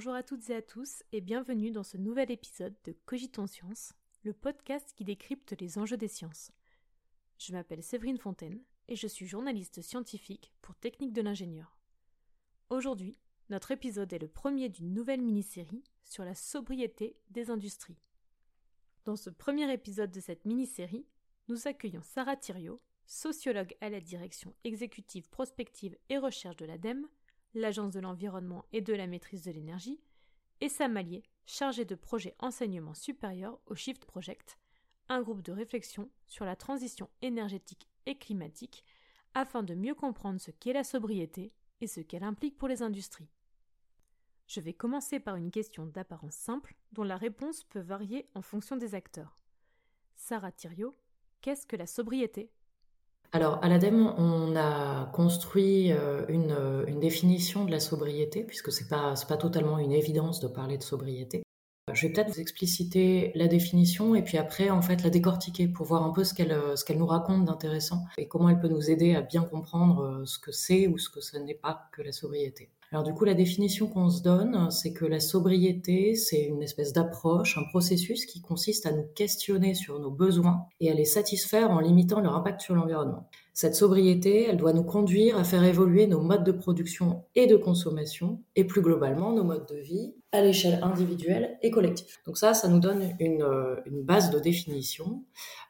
Bonjour 0.00 0.14
à 0.14 0.22
toutes 0.22 0.48
et 0.48 0.54
à 0.54 0.62
tous 0.62 1.02
et 1.12 1.20
bienvenue 1.20 1.72
dans 1.72 1.82
ce 1.82 1.98
nouvel 1.98 2.30
épisode 2.30 2.74
de 2.84 2.96
Cogitons 3.04 3.46
Science, 3.46 3.92
le 4.22 4.32
podcast 4.32 4.94
qui 4.96 5.04
décrypte 5.04 5.54
les 5.60 5.76
enjeux 5.76 5.98
des 5.98 6.08
sciences. 6.08 6.52
Je 7.36 7.52
m'appelle 7.52 7.82
Séverine 7.82 8.16
Fontaine 8.16 8.62
et 8.88 8.96
je 8.96 9.06
suis 9.06 9.26
journaliste 9.26 9.82
scientifique 9.82 10.54
pour 10.62 10.74
Technique 10.74 11.12
de 11.12 11.20
l'ingénieur. 11.20 11.76
Aujourd'hui, 12.70 13.18
notre 13.50 13.72
épisode 13.72 14.10
est 14.14 14.18
le 14.18 14.26
premier 14.26 14.70
d'une 14.70 14.94
nouvelle 14.94 15.20
mini-série 15.20 15.84
sur 16.02 16.24
la 16.24 16.34
sobriété 16.34 17.18
des 17.28 17.50
industries. 17.50 18.00
Dans 19.04 19.16
ce 19.16 19.28
premier 19.28 19.70
épisode 19.70 20.12
de 20.12 20.20
cette 20.20 20.46
mini-série, 20.46 21.04
nous 21.48 21.68
accueillons 21.68 22.02
Sarah 22.02 22.38
Thiriot, 22.38 22.80
sociologue 23.04 23.76
à 23.82 23.90
la 23.90 24.00
direction 24.00 24.54
exécutive 24.64 25.28
prospective 25.28 25.98
et 26.08 26.16
recherche 26.16 26.56
de 26.56 26.64
l'ADEME, 26.64 27.06
l'Agence 27.54 27.92
de 27.92 28.00
l'environnement 28.00 28.64
et 28.72 28.80
de 28.80 28.94
la 28.94 29.06
maîtrise 29.06 29.42
de 29.42 29.50
l'énergie, 29.50 30.00
et 30.60 30.68
Sam 30.68 30.96
Allier, 30.96 31.22
chargé 31.46 31.84
de 31.84 31.94
projet 31.94 32.34
enseignement 32.38 32.94
supérieur 32.94 33.58
au 33.66 33.74
Shift 33.74 34.04
Project, 34.04 34.58
un 35.08 35.22
groupe 35.22 35.42
de 35.42 35.52
réflexion 35.52 36.10
sur 36.26 36.44
la 36.44 36.56
transition 36.56 37.10
énergétique 37.22 37.88
et 38.06 38.16
climatique 38.16 38.84
afin 39.34 39.62
de 39.62 39.74
mieux 39.74 39.94
comprendre 39.94 40.40
ce 40.40 40.50
qu'est 40.50 40.72
la 40.72 40.84
sobriété 40.84 41.52
et 41.80 41.86
ce 41.86 42.00
qu'elle 42.00 42.22
implique 42.22 42.58
pour 42.58 42.68
les 42.68 42.82
industries. 42.82 43.30
Je 44.46 44.60
vais 44.60 44.72
commencer 44.72 45.20
par 45.20 45.36
une 45.36 45.50
question 45.50 45.86
d'apparence 45.86 46.34
simple 46.34 46.74
dont 46.92 47.04
la 47.04 47.16
réponse 47.16 47.64
peut 47.64 47.80
varier 47.80 48.28
en 48.34 48.42
fonction 48.42 48.76
des 48.76 48.94
acteurs. 48.94 49.38
Sarah 50.16 50.52
Thiriot, 50.52 50.96
qu'est-ce 51.40 51.66
que 51.66 51.76
la 51.76 51.86
sobriété? 51.86 52.50
Alors, 53.32 53.60
à 53.62 53.68
l'ADEME, 53.68 54.12
on 54.18 54.56
a 54.56 55.06
construit 55.12 55.92
euh, 55.92 56.24
une, 56.28 56.56
une, 56.88 56.98
définition 56.98 57.64
de 57.64 57.70
la 57.70 57.78
sobriété, 57.78 58.42
puisque 58.42 58.72
ce 58.72 58.82
n'est 58.82 58.88
pas, 58.88 59.14
pas 59.28 59.36
totalement 59.36 59.78
une 59.78 59.92
évidence 59.92 60.40
de 60.40 60.48
parler 60.48 60.76
de 60.78 60.82
sobriété. 60.82 61.42
Je 61.92 62.06
vais 62.06 62.12
peut-être 62.12 62.30
vous 62.30 62.40
expliciter 62.40 63.32
la 63.34 63.46
définition 63.46 64.14
et 64.14 64.22
puis 64.22 64.36
après, 64.38 64.70
en 64.70 64.82
fait, 64.82 65.02
la 65.02 65.10
décortiquer 65.10 65.68
pour 65.68 65.86
voir 65.86 66.02
un 66.04 66.10
peu 66.10 66.24
ce 66.24 66.34
qu'elle 66.34 66.56
ce 66.74 66.84
qu'elle 66.84 66.98
nous 66.98 67.06
raconte 67.06 67.44
d'intéressant 67.44 68.04
et 68.18 68.28
comment 68.28 68.48
elle 68.48 68.60
peut 68.60 68.68
nous 68.68 68.90
aider 68.90 69.14
à 69.14 69.22
bien 69.22 69.42
comprendre 69.42 70.02
euh, 70.02 70.24
ce 70.24 70.38
que 70.38 70.52
c'est 70.52 70.88
ou 70.88 70.98
ce 70.98 71.08
que 71.08 71.20
ce 71.20 71.36
n'est 71.38 71.54
pas 71.54 71.88
que 71.92 72.02
la 72.02 72.12
sobriété. 72.12 72.70
Alors 72.92 73.04
du 73.04 73.14
coup, 73.14 73.24
la 73.24 73.34
définition 73.34 73.86
qu'on 73.86 74.10
se 74.10 74.20
donne, 74.20 74.68
c'est 74.72 74.92
que 74.92 75.04
la 75.04 75.20
sobriété, 75.20 76.16
c'est 76.16 76.42
une 76.42 76.60
espèce 76.60 76.92
d'approche, 76.92 77.56
un 77.56 77.62
processus 77.62 78.26
qui 78.26 78.40
consiste 78.40 78.84
à 78.84 78.90
nous 78.90 79.06
questionner 79.14 79.74
sur 79.74 80.00
nos 80.00 80.10
besoins 80.10 80.66
et 80.80 80.90
à 80.90 80.94
les 80.94 81.04
satisfaire 81.04 81.70
en 81.70 81.78
limitant 81.78 82.20
leur 82.20 82.34
impact 82.34 82.62
sur 82.62 82.74
l'environnement. 82.74 83.28
Cette 83.54 83.76
sobriété, 83.76 84.46
elle 84.48 84.56
doit 84.56 84.72
nous 84.72 84.82
conduire 84.82 85.38
à 85.38 85.44
faire 85.44 85.62
évoluer 85.62 86.08
nos 86.08 86.20
modes 86.20 86.42
de 86.42 86.50
production 86.50 87.22
et 87.36 87.46
de 87.46 87.56
consommation, 87.56 88.42
et 88.56 88.64
plus 88.64 88.82
globalement 88.82 89.32
nos 89.32 89.44
modes 89.44 89.68
de 89.68 89.76
vie 89.76 90.14
à 90.32 90.40
l'échelle 90.42 90.78
individuelle 90.82 91.58
et 91.62 91.70
collective. 91.70 92.18
Donc 92.24 92.38
ça, 92.38 92.54
ça 92.54 92.68
nous 92.68 92.78
donne 92.78 93.14
une, 93.18 93.42
euh, 93.42 93.76
base 93.90 94.30
de 94.30 94.38
définition. 94.38 95.24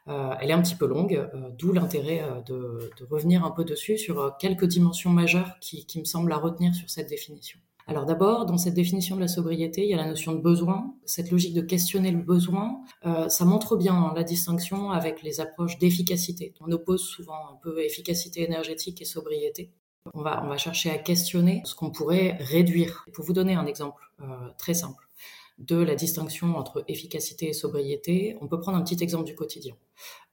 Euh, 0.07 0.33
elle 0.39 0.51
est 0.51 0.53
un 0.53 0.61
petit 0.61 0.75
peu 0.75 0.85
longue, 0.85 1.15
euh, 1.15 1.49
d'où 1.57 1.73
l'intérêt 1.73 2.23
de, 2.45 2.91
revenir 3.09 3.43
un 3.43 3.51
peu 3.51 3.63
dessus 3.63 3.97
sur 3.97 4.37
quelques 4.37 4.65
dimensions 4.65 5.09
majeures 5.09 5.57
qui, 5.59 5.85
qui 5.85 5.99
me 5.99 6.05
semblent 6.05 6.31
à 6.31 6.37
retenir 6.37 6.73
sur 6.75 6.89
cette 6.89 7.09
définition. 7.09 7.59
Alors 7.87 8.05
d'abord, 8.05 8.45
dans 8.45 8.57
cette 8.57 8.75
définition 8.75 9.15
de 9.15 9.21
la 9.21 9.27
sobriété, 9.27 9.83
il 9.83 9.89
y 9.89 9.93
a 9.93 9.97
la 9.97 10.07
notion 10.07 10.33
de 10.33 10.39
besoin. 10.39 10.93
Cette 11.05 11.31
logique 11.31 11.55
de 11.55 11.61
questionner 11.61 12.11
le 12.11 12.21
besoin, 12.21 12.79
ça 13.27 13.43
montre 13.43 13.75
bien 13.75 14.13
la 14.15 14.23
distinction 14.23 14.91
avec 14.91 15.23
les 15.23 15.41
approches 15.41 15.79
d'efficacité. 15.79 16.53
On 16.61 16.71
oppose 16.71 17.01
souvent 17.01 17.49
un 17.51 17.55
peu 17.61 17.83
efficacité 17.83 18.43
énergétique 18.43 19.01
et 19.01 19.05
sobriété. 19.05 19.71
On 20.13 20.21
va, 20.21 20.43
on 20.43 20.47
va 20.47 20.57
chercher 20.57 20.89
à 20.89 20.97
questionner 20.97 21.61
ce 21.65 21.75
qu'on 21.75 21.91
pourrait 21.91 22.37
réduire. 22.39 23.05
Pour 23.13 23.25
vous 23.25 23.33
donner 23.33 23.53
un 23.53 23.65
exemple 23.65 24.01
euh, 24.21 24.25
très 24.57 24.73
simple 24.73 25.07
de 25.61 25.77
la 25.77 25.95
distinction 25.95 26.57
entre 26.57 26.83
efficacité 26.87 27.49
et 27.49 27.53
sobriété, 27.53 28.37
on 28.41 28.47
peut 28.47 28.59
prendre 28.59 28.77
un 28.77 28.81
petit 28.81 29.01
exemple 29.03 29.25
du 29.25 29.35
quotidien. 29.35 29.75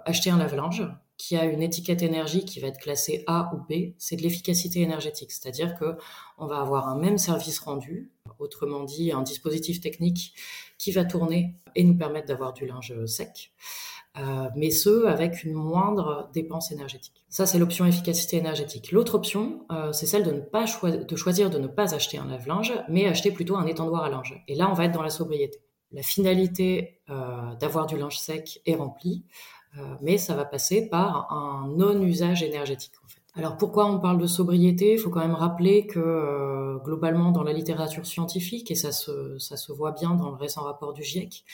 Acheter 0.05 0.31
un 0.31 0.39
lave-linge 0.39 0.89
qui 1.19 1.37
a 1.37 1.45
une 1.45 1.63
étiquette 1.63 2.03
énergie 2.03 2.45
qui 2.45 2.61
va 2.61 2.69
être 2.69 2.79
classée 2.79 3.25
A 3.27 3.53
ou 3.55 3.59
B, 3.69 3.93
c'est 3.99 4.17
de 4.17 4.23
l'efficacité 4.23 4.81
énergétique, 4.81 5.33
c'est-à-dire 5.33 5.75
que 5.75 5.97
on 6.39 6.47
va 6.47 6.61
avoir 6.61 6.89
un 6.89 6.99
même 6.99 7.19
service 7.19 7.59
rendu, 7.59 8.11
autrement 8.39 8.85
dit 8.85 9.13
un 9.13 9.23
dispositif 9.23 9.81
technique 9.81 10.35
qui 10.79 10.93
va 10.93 11.05
tourner 11.05 11.57
et 11.75 11.85
nous 11.85 11.97
permettre 11.97 12.29
d'avoir 12.29 12.53
du 12.53 12.67
linge 12.67 12.95
sec. 13.07 13.53
Euh, 14.19 14.49
mais 14.57 14.71
ce 14.71 15.07
avec 15.07 15.45
une 15.45 15.55
moindre 15.55 16.29
dépense 16.33 16.73
énergétique. 16.73 17.25
Ça, 17.29 17.47
c'est 17.47 17.59
l'option 17.59 17.87
efficacité 17.87 18.37
énergétique. 18.37 18.91
L'autre 18.91 19.15
option, 19.15 19.67
euh, 19.71 19.93
c'est 19.93 20.07
celle 20.07 20.25
de 20.25 20.33
ne 20.33 20.41
pas 20.41 20.65
choisir 20.67 21.51
de 21.51 21.59
ne 21.59 21.69
pas 21.69 21.95
acheter 21.95 22.19
un 22.19 22.27
lave-linge, 22.27 22.73
mais 22.89 23.07
acheter 23.07 23.31
plutôt 23.31 23.57
un 23.57 23.67
étendoir 23.67 24.03
à 24.05 24.09
linge. 24.09 24.43
Et 24.49 24.55
là, 24.55 24.69
on 24.71 24.75
va 24.75 24.87
être 24.87 24.95
dans 24.95 25.03
la 25.03 25.11
sobriété. 25.11 25.61
La 25.93 26.03
finalité 26.03 27.01
euh, 27.11 27.55
d'avoir 27.61 27.87
du 27.87 27.97
linge 27.97 28.19
sec 28.19 28.61
est 28.67 28.75
remplie, 28.75 29.25
mais 30.01 30.19
ça 30.19 30.35
va 30.35 30.45
passer 30.45 30.89
par 30.89 31.31
un 31.31 31.69
non-usage 31.77 32.43
énergétique. 32.43 32.95
En 33.05 33.09
fait. 33.09 33.21
Alors 33.37 33.57
pourquoi 33.57 33.87
on 33.87 34.01
parle 34.01 34.19
de 34.19 34.27
sobriété? 34.27 34.95
Il 34.95 34.99
faut 34.99 35.11
quand 35.11 35.21
même 35.21 35.35
rappeler 35.35 35.87
que 35.87 36.83
globalement 36.83 37.31
dans 37.31 37.45
la 37.45 37.53
littérature 37.53 38.05
scientifique, 38.05 38.71
et 38.73 38.75
ça 38.75 38.91
se 38.91 39.73
voit 39.73 39.93
bien 39.93 40.15
dans 40.15 40.31
le 40.31 40.37
récent 40.37 40.63
rapport 40.63 40.95
du 40.95 41.05
GIEC, 41.05 41.45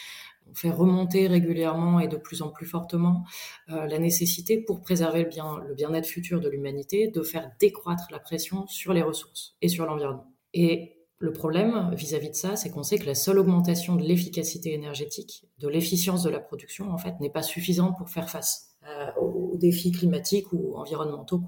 on 0.50 0.54
fait 0.54 0.70
remonter 0.70 1.26
régulièrement 1.26 2.00
et 2.00 2.08
de 2.08 2.16
plus 2.16 2.42
en 2.42 2.50
plus 2.50 2.66
fortement 2.66 3.24
euh, 3.70 3.86
la 3.86 3.98
nécessité 3.98 4.58
pour 4.58 4.80
préserver 4.80 5.22
le 5.22 5.28
bien 5.28 5.58
le 5.66 5.74
bien-être 5.74 6.06
futur 6.06 6.40
de 6.40 6.48
l'humanité 6.48 7.08
de 7.08 7.22
faire 7.22 7.50
décroître 7.60 8.08
la 8.10 8.18
pression 8.18 8.66
sur 8.66 8.92
les 8.92 9.02
ressources 9.02 9.56
et 9.62 9.68
sur 9.68 9.86
l'environnement. 9.86 10.32
Et 10.52 10.94
le 11.18 11.32
problème 11.32 11.90
vis-à-vis 11.94 12.30
de 12.30 12.34
ça, 12.34 12.56
c'est 12.56 12.70
qu'on 12.70 12.82
sait 12.82 12.98
que 12.98 13.06
la 13.06 13.14
seule 13.14 13.38
augmentation 13.38 13.96
de 13.96 14.02
l'efficacité 14.02 14.74
énergétique, 14.74 15.46
de 15.58 15.68
l'efficience 15.68 16.22
de 16.22 16.30
la 16.30 16.40
production, 16.40 16.90
en 16.90 16.98
fait, 16.98 17.18
n'est 17.20 17.30
pas 17.30 17.42
suffisante 17.42 17.96
pour 17.96 18.10
faire 18.10 18.28
face 18.28 18.76
euh, 18.86 19.10
aux 19.20 19.56
défis 19.56 19.92
climatiques 19.92 20.52
ou 20.52 20.76
environnementaux 20.76 21.40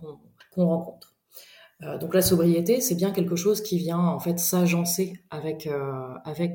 qu'on 0.52 0.66
rencontre. 0.66 1.05
Euh, 1.82 1.98
donc 1.98 2.14
la 2.14 2.22
sobriété, 2.22 2.81
c'est 2.81 2.94
bien 2.94 3.10
quelque 3.10 3.37
chose 3.37 3.60
qui 3.60 3.76
vient 3.76 3.98
en 3.98 4.19
fait 4.19 4.38
s'agencer 4.38 5.20
avec 5.28 5.66
euh, 5.66 6.14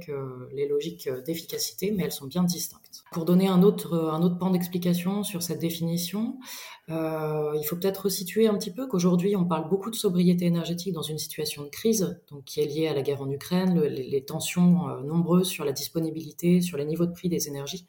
euh, 0.09 0.49
les 0.51 0.67
logiques 0.67 1.07
d'efficacité, 1.25 1.91
mais 1.91 2.03
elles 2.03 2.11
sont 2.11 2.25
bien 2.25 2.43
distinctes. 2.43 3.03
Pour 3.11 3.25
donner 3.25 3.47
un 3.47 3.61
autre 3.61 3.93
un 4.11 4.29
pan 4.29 4.49
d'explication 4.49 5.23
sur 5.23 5.43
cette 5.43 5.59
définition, 5.59 6.39
il 6.87 7.63
faut 7.65 7.75
peut-être 7.75 8.05
resituer 8.05 8.47
un 8.47 8.57
petit 8.57 8.71
peu 8.71 8.87
qu'aujourd'hui 8.87 9.35
on 9.35 9.45
parle 9.45 9.69
beaucoup 9.69 9.91
de 9.91 9.95
sobriété 9.95 10.45
énergétique 10.45 10.93
dans 10.93 11.01
une 11.01 11.17
situation 11.17 11.63
de 11.63 11.69
crise, 11.69 12.19
donc 12.29 12.43
qui 12.43 12.59
est 12.59 12.65
liée 12.65 12.87
à 12.87 12.93
la 12.93 13.01
guerre 13.01 13.21
en 13.21 13.29
Ukraine, 13.29 13.79
les, 13.79 14.25
tensions 14.25 15.01
nombreuses 15.03 15.47
sur 15.47 15.63
la 15.65 15.71
disponibilité, 15.71 16.61
sur 16.61 16.77
les 16.77 16.85
niveaux 16.85 17.05
de 17.05 17.13
prix 17.13 17.29
des 17.29 17.47
énergies. 17.47 17.87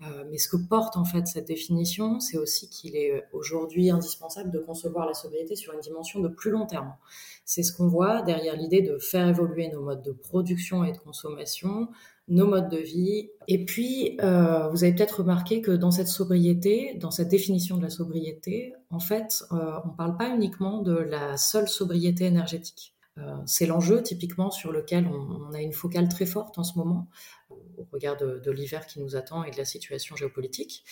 Euh, 0.00 0.24
mais 0.30 0.38
ce 0.38 0.48
que 0.48 0.56
porte 0.56 0.96
en 0.96 1.04
fait 1.04 1.26
cette 1.26 1.48
définition, 1.48 2.20
c'est 2.20 2.38
aussi 2.38 2.68
qu'il 2.68 2.94
est 2.94 3.12
euh, 3.12 3.20
aujourd'hui 3.32 3.90
indispensable 3.90 4.52
de 4.52 4.60
concevoir 4.60 5.06
la 5.06 5.14
sobriété 5.14 5.56
sur 5.56 5.72
une 5.72 5.80
dimension 5.80 6.20
de 6.20 6.28
plus 6.28 6.52
long 6.52 6.66
terme. 6.66 6.94
C'est 7.44 7.64
ce 7.64 7.72
qu'on 7.72 7.88
voit 7.88 8.22
derrière 8.22 8.56
l'idée 8.56 8.80
de 8.80 8.98
faire 8.98 9.26
évoluer 9.26 9.68
nos 9.68 9.82
modes 9.82 10.04
de 10.04 10.12
production 10.12 10.84
et 10.84 10.92
de 10.92 10.98
consommation, 10.98 11.88
nos 12.28 12.46
modes 12.46 12.70
de 12.70 12.78
vie. 12.78 13.30
Et 13.48 13.64
puis, 13.64 14.16
euh, 14.22 14.68
vous 14.68 14.84
avez 14.84 14.94
peut-être 14.94 15.20
remarqué 15.20 15.62
que 15.62 15.72
dans 15.72 15.90
cette 15.90 16.08
sobriété, 16.08 16.94
dans 17.00 17.10
cette 17.10 17.28
définition 17.28 17.76
de 17.76 17.82
la 17.82 17.90
sobriété, 17.90 18.74
en 18.90 19.00
fait, 19.00 19.42
on 19.50 19.56
ne 19.56 19.96
parle 19.96 20.16
pas 20.16 20.28
uniquement 20.28 20.80
de 20.80 20.94
la 20.94 21.36
seule 21.36 21.68
sobriété 21.68 22.24
énergétique. 22.24 22.94
Euh, 23.18 23.36
c'est 23.46 23.66
l'enjeu 23.66 24.02
typiquement 24.02 24.50
sur 24.50 24.72
lequel 24.72 25.06
on, 25.06 25.52
a 25.52 25.60
une 25.60 25.72
focale 25.72 26.08
très 26.08 26.26
forte 26.26 26.58
en 26.58 26.64
ce 26.64 26.78
moment 26.78 27.08
au 27.78 27.86
regard 27.92 28.16
de, 28.16 28.50
l'hiver 28.50 28.86
qui 28.86 29.00
nous 29.00 29.16
attend 29.16 29.44
et 29.44 29.50
de 29.50 29.56
la 29.56 29.64
situation 29.64 30.16
géopolitique. 30.16 30.84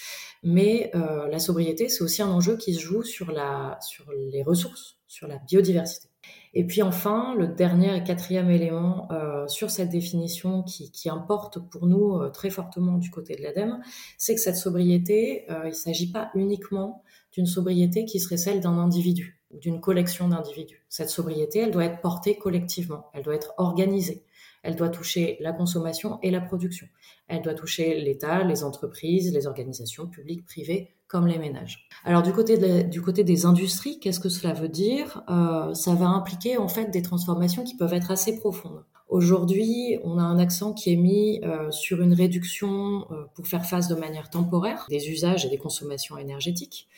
Mais 0.42 0.90
euh, 0.94 1.28
la 1.28 1.38
sobriété, 1.38 1.88
c'est 1.88 2.02
aussi 2.02 2.22
un 2.22 2.28
enjeu 2.28 2.56
qui 2.56 2.74
se 2.74 2.80
joue 2.80 3.02
sur, 3.02 3.32
la, 3.32 3.78
sur 3.80 4.10
les 4.12 4.42
ressources, 4.42 4.98
sur 5.06 5.26
la 5.26 5.38
biodiversité. 5.38 6.08
Et 6.54 6.66
puis 6.66 6.82
enfin, 6.82 7.34
le 7.36 7.48
dernier 7.48 7.96
et 7.96 8.02
quatrième 8.02 8.50
élément 8.50 9.08
euh, 9.12 9.46
sur 9.46 9.70
cette 9.70 9.90
définition 9.90 10.62
qui, 10.62 11.08
importe 11.08 11.58
pour 11.70 11.86
nous 11.86 12.16
euh, 12.16 12.30
très 12.30 12.50
fortement 12.50 12.98
du 12.98 13.10
côté 13.10 13.36
de 13.36 13.42
l'ADEME, 13.42 13.80
c'est 14.18 14.34
que 14.34 14.40
cette 14.40 14.56
sobriété, 14.56 15.44
il 15.48 15.68
ne 15.68 15.72
s'agit 15.72 16.10
pas 16.10 16.30
uniquement 16.34 17.02
d'une 17.32 17.46
sobriété 17.46 18.04
qui 18.06 18.18
serait 18.20 18.38
celle 18.38 18.60
d'un 18.60 18.78
individu 18.78 19.40
d'une 19.50 19.80
collection 19.80 20.28
d'individus. 20.28 20.84
Cette 20.88 21.10
sobriété, 21.10 21.60
elle 21.60 21.70
doit 21.70 21.84
être 21.84 22.00
portée 22.00 22.36
collectivement, 22.36 23.10
elle 23.14 23.22
doit 23.22 23.34
être 23.34 23.54
organisée. 23.58 24.24
Elle 24.62 24.74
doit 24.74 24.88
toucher 24.88 25.36
la 25.40 25.52
consommation 25.52 26.18
et 26.22 26.32
la 26.32 26.40
production. 26.40 26.88
Elle 27.28 27.42
doit 27.42 27.54
toucher 27.54 28.00
l'État, 28.00 28.42
les 28.42 28.64
entreprises, 28.64 29.32
les 29.32 29.46
organisations 29.46 30.08
publiques, 30.08 30.44
privées, 30.44 30.96
comme 31.06 31.28
les 31.28 31.38
ménages. 31.38 31.86
Alors 32.04 32.22
du 32.22 32.32
côté, 32.32 32.82
du 32.82 33.00
côté 33.00 33.22
des 33.22 33.46
industries, 33.46 34.00
qu'est-ce 34.00 34.18
que 34.18 34.28
cela 34.28 34.54
veut 34.54 34.68
dire? 34.68 35.22
Euh, 35.28 35.72
Ça 35.74 35.94
va 35.94 36.06
impliquer 36.06 36.56
en 36.58 36.66
fait 36.66 36.90
des 36.90 37.02
transformations 37.02 37.62
qui 37.62 37.76
peuvent 37.76 37.94
être 37.94 38.10
assez 38.10 38.36
profondes. 38.40 38.84
Aujourd'hui, 39.08 39.98
on 40.02 40.18
a 40.18 40.22
un 40.22 40.38
accent 40.40 40.72
qui 40.72 40.92
est 40.92 40.96
mis 40.96 41.40
euh, 41.44 41.70
sur 41.70 42.02
une 42.02 42.12
réduction 42.12 43.06
euh, 43.12 43.24
pour 43.36 43.46
faire 43.46 43.64
face 43.64 43.86
de 43.86 43.94
manière 43.94 44.30
temporaire 44.30 44.84
des 44.88 45.10
usages 45.10 45.46
et 45.46 45.48
des 45.48 45.58
consommations 45.58 46.18
énergétiques. 46.18 46.88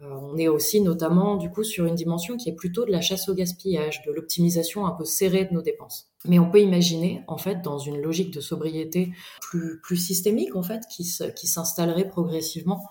On 0.00 0.36
est 0.36 0.48
aussi 0.48 0.80
notamment 0.80 1.36
du 1.36 1.50
coup 1.50 1.64
sur 1.64 1.86
une 1.86 1.94
dimension 1.94 2.36
qui 2.36 2.50
est 2.50 2.54
plutôt 2.54 2.84
de 2.84 2.90
la 2.90 3.00
chasse 3.00 3.28
au 3.28 3.34
gaspillage, 3.34 4.02
de 4.06 4.12
l'optimisation 4.12 4.86
un 4.86 4.90
peu 4.90 5.04
serrée 5.04 5.46
de 5.46 5.54
nos 5.54 5.62
dépenses. 5.62 6.10
Mais 6.26 6.38
on 6.38 6.50
peut 6.50 6.60
imaginer, 6.60 7.22
en 7.28 7.38
fait, 7.38 7.62
dans 7.62 7.78
une 7.78 8.00
logique 8.00 8.32
de 8.32 8.40
sobriété 8.40 9.12
plus, 9.40 9.80
plus 9.80 9.96
systémique, 9.96 10.56
en 10.56 10.62
fait, 10.62 10.82
qui, 10.90 11.04
s'installerait 11.04 12.08
progressivement, 12.08 12.88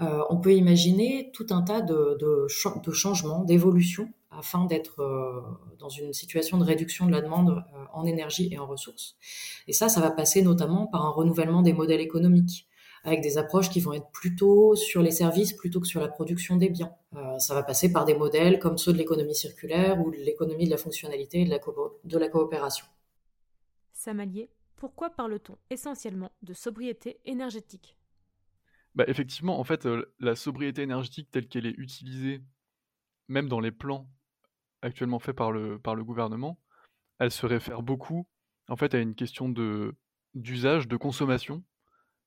euh, 0.00 0.20
on 0.30 0.38
peut 0.38 0.54
imaginer 0.54 1.30
tout 1.32 1.46
un 1.50 1.62
tas 1.62 1.80
de, 1.80 2.18
de, 2.20 2.46
changements, 2.92 3.44
d'évolutions, 3.44 4.08
afin 4.30 4.64
d'être 4.64 5.00
euh, 5.00 5.40
dans 5.78 5.90
une 5.90 6.12
situation 6.12 6.58
de 6.58 6.64
réduction 6.64 7.06
de 7.06 7.12
la 7.12 7.20
demande 7.20 7.50
euh, 7.50 7.84
en 7.92 8.04
énergie 8.04 8.48
et 8.50 8.58
en 8.58 8.66
ressources. 8.66 9.16
Et 9.68 9.72
ça, 9.72 9.88
ça 9.88 10.00
va 10.00 10.10
passer 10.10 10.42
notamment 10.42 10.86
par 10.86 11.04
un 11.06 11.10
renouvellement 11.10 11.62
des 11.62 11.72
modèles 11.72 12.00
économiques 12.00 12.66
avec 13.04 13.20
des 13.20 13.38
approches 13.38 13.70
qui 13.70 13.80
vont 13.80 13.92
être 13.92 14.10
plutôt 14.12 14.76
sur 14.76 15.02
les 15.02 15.10
services 15.10 15.52
plutôt 15.52 15.80
que 15.80 15.86
sur 15.86 16.00
la 16.00 16.08
production 16.08 16.56
des 16.56 16.68
biens. 16.68 16.94
Euh, 17.14 17.38
ça 17.38 17.54
va 17.54 17.62
passer 17.62 17.92
par 17.92 18.04
des 18.04 18.14
modèles 18.14 18.58
comme 18.58 18.78
ceux 18.78 18.92
de 18.92 18.98
l'économie 18.98 19.34
circulaire 19.34 20.00
ou 20.00 20.10
de 20.10 20.16
l'économie 20.16 20.66
de 20.66 20.70
la 20.70 20.76
fonctionnalité 20.76 21.42
et 21.42 21.44
de 21.44 21.50
la, 21.50 21.58
de 22.04 22.18
la 22.18 22.28
coopération. 22.28 22.86
Samalier, 23.92 24.50
pourquoi 24.76 25.10
parle-t-on 25.10 25.56
essentiellement 25.70 26.32
de 26.42 26.54
sobriété 26.54 27.18
énergétique? 27.24 27.96
Bah, 28.94 29.04
Effectivement, 29.08 29.58
en 29.58 29.64
fait, 29.64 29.86
euh, 29.86 30.12
la 30.20 30.36
sobriété 30.36 30.82
énergétique 30.82 31.30
telle 31.30 31.48
qu'elle 31.48 31.66
est 31.66 31.78
utilisée, 31.78 32.42
même 33.28 33.48
dans 33.48 33.60
les 33.60 33.72
plans 33.72 34.08
actuellement 34.82 35.18
faits 35.18 35.36
par 35.36 35.52
le, 35.52 35.78
par 35.78 35.94
le 35.94 36.04
gouvernement, 36.04 36.58
elle 37.18 37.30
se 37.30 37.46
réfère 37.46 37.82
beaucoup 37.82 38.26
en 38.68 38.76
fait 38.76 38.94
à 38.94 38.98
une 38.98 39.14
question 39.14 39.48
de 39.48 39.94
d'usage, 40.34 40.88
de 40.88 40.96
consommation, 40.96 41.62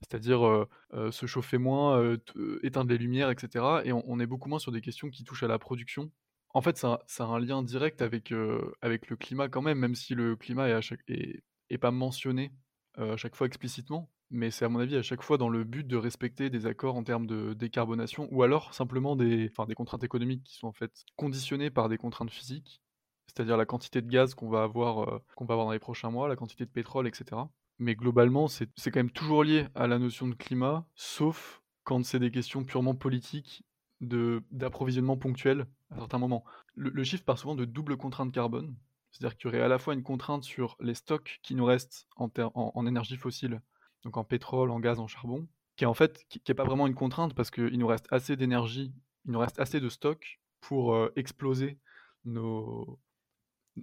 c'est-à-dire 0.01 0.68
se 1.12 1.25
chauffer 1.25 1.57
moins, 1.57 2.18
éteindre 2.63 2.92
les 2.92 2.97
lumières, 2.97 3.30
etc. 3.30 3.65
Et 3.86 3.92
on, 3.92 4.19
est 4.19 4.25
beaucoup 4.25 4.50
moins 4.50 4.59
sur 4.59 4.71
des 4.71 4.81
questions 4.81 5.09
qui 5.09 5.24
touchent 5.24 5.44
à 5.44 5.47
la 5.47 5.59
production. 5.59 6.12
En 6.50 6.62
fait, 6.62 6.77
ça, 6.77 7.01
a 7.19 7.24
un 7.24 7.39
lien 7.39 7.63
direct 7.63 8.01
avec, 8.01 8.30
le 8.30 9.15
climat 9.15 9.50
quand 9.50 9.62
même, 9.62 9.80
même 9.80 9.95
si 9.95 10.15
le 10.15 10.36
climat 10.36 10.69
est, 10.69 11.44
est, 11.69 11.77
pas 11.77 11.92
mentionné 11.92 12.51
à 12.97 13.18
chaque 13.18 13.36
fois 13.36 13.47
explicitement. 13.47 14.09
Mais 14.31 14.50
c'est 14.50 14.65
à 14.65 14.69
mon 14.69 14.80
avis 14.80 14.95
à 14.95 15.03
chaque 15.03 15.21
fois 15.21 15.38
dans 15.38 15.50
le 15.50 15.63
but 15.63 15.86
de 15.86 15.98
respecter 15.98 16.50
des 16.50 16.65
accords 16.65 16.95
en 16.95 17.03
termes 17.03 17.27
de 17.27 17.53
décarbonation, 17.53 18.27
ou 18.31 18.41
alors 18.41 18.74
simplement 18.74 19.15
des, 19.15 19.51
des 19.68 19.75
contraintes 19.75 20.03
économiques 20.03 20.44
qui 20.44 20.56
sont 20.56 20.68
en 20.68 20.74
fait 20.74 21.06
conditionnées 21.15 21.69
par 21.69 21.89
des 21.89 21.98
contraintes 21.98 22.31
physiques, 22.31 22.81
c'est-à-dire 23.27 23.56
la 23.56 23.65
quantité 23.65 24.01
de 24.01 24.09
gaz 24.09 24.33
qu'on 24.33 24.50
va 24.50 24.63
avoir, 24.63 25.21
qu'on 25.36 25.45
va 25.45 25.53
avoir 25.53 25.68
dans 25.68 25.74
les 25.74 25.80
prochains 25.80 26.09
mois, 26.09 26.27
la 26.27 26.36
quantité 26.36 26.65
de 26.65 26.71
pétrole, 26.71 27.07
etc 27.07 27.44
mais 27.77 27.95
globalement, 27.95 28.48
c'est 28.48 28.68
quand 28.86 29.00
même 29.00 29.12
toujours 29.12 29.44
lié 29.44 29.68
à 29.75 29.88
la 29.88 30.00
notion 30.00 30.27
de 30.27 30.36
climat, 30.36 30.88
sauf 30.95 31.62
quand 31.83 32.04
c'est 32.04 32.19
des 32.19 32.31
questions 32.31 32.63
purement 32.63 32.95
politiques 32.95 33.63
d'approvisionnement 34.01 35.18
ponctuel 35.18 35.68
à 35.92 35.98
certains 35.98 36.18
moments. 36.18 36.44
Le, 36.75 37.04
chiffre 37.04 37.24
part 37.24 37.38
souvent 37.38 37.56
de 37.56 37.66
double 37.66 37.98
contrainte 37.98 38.33
carbone, 38.33 38.75
c'est-à-dire 39.12 39.38
qu'il 39.38 39.50
y 39.50 39.54
aurait 39.54 39.63
à 39.63 39.68
la 39.68 39.80
fois 39.80 39.94
une 39.94 40.04
contrainte 40.04 40.44
sur 40.44 40.75
les 40.80 40.94
stocks 40.94 41.39
qui 41.44 41.56
nous 41.56 41.66
restent 41.66 42.07
en, 42.18 42.30
en, 42.54 42.88
énergie 42.88 43.18
fossile, 43.18 43.62
donc 44.04 44.18
en 44.18 44.24
pétrole, 44.24 44.72
en 44.72 44.80
gaz, 44.80 45.00
en 45.00 45.07
charbon, 45.07 45.48
qui 45.75 45.86
est 45.86 45.88
en 45.88 45.94
fait 45.94 46.25
qui, 46.30 46.39
pas 46.54 46.63
vraiment 46.63 46.88
une 46.88 46.95
contrainte 46.95 47.33
parce 47.33 47.51
qu'il 47.51 47.77
nous 47.77 47.88
reste 47.88 48.07
assez 48.12 48.36
d'énergie, 48.36 48.94
il 49.25 49.31
nous 49.31 49.39
reste 49.39 49.60
assez 49.60 49.80
de 49.80 49.89
stocks 49.89 50.39
pour 50.60 50.94
euh, 50.94 51.12
exploser 51.16 51.80
nos, 52.25 53.00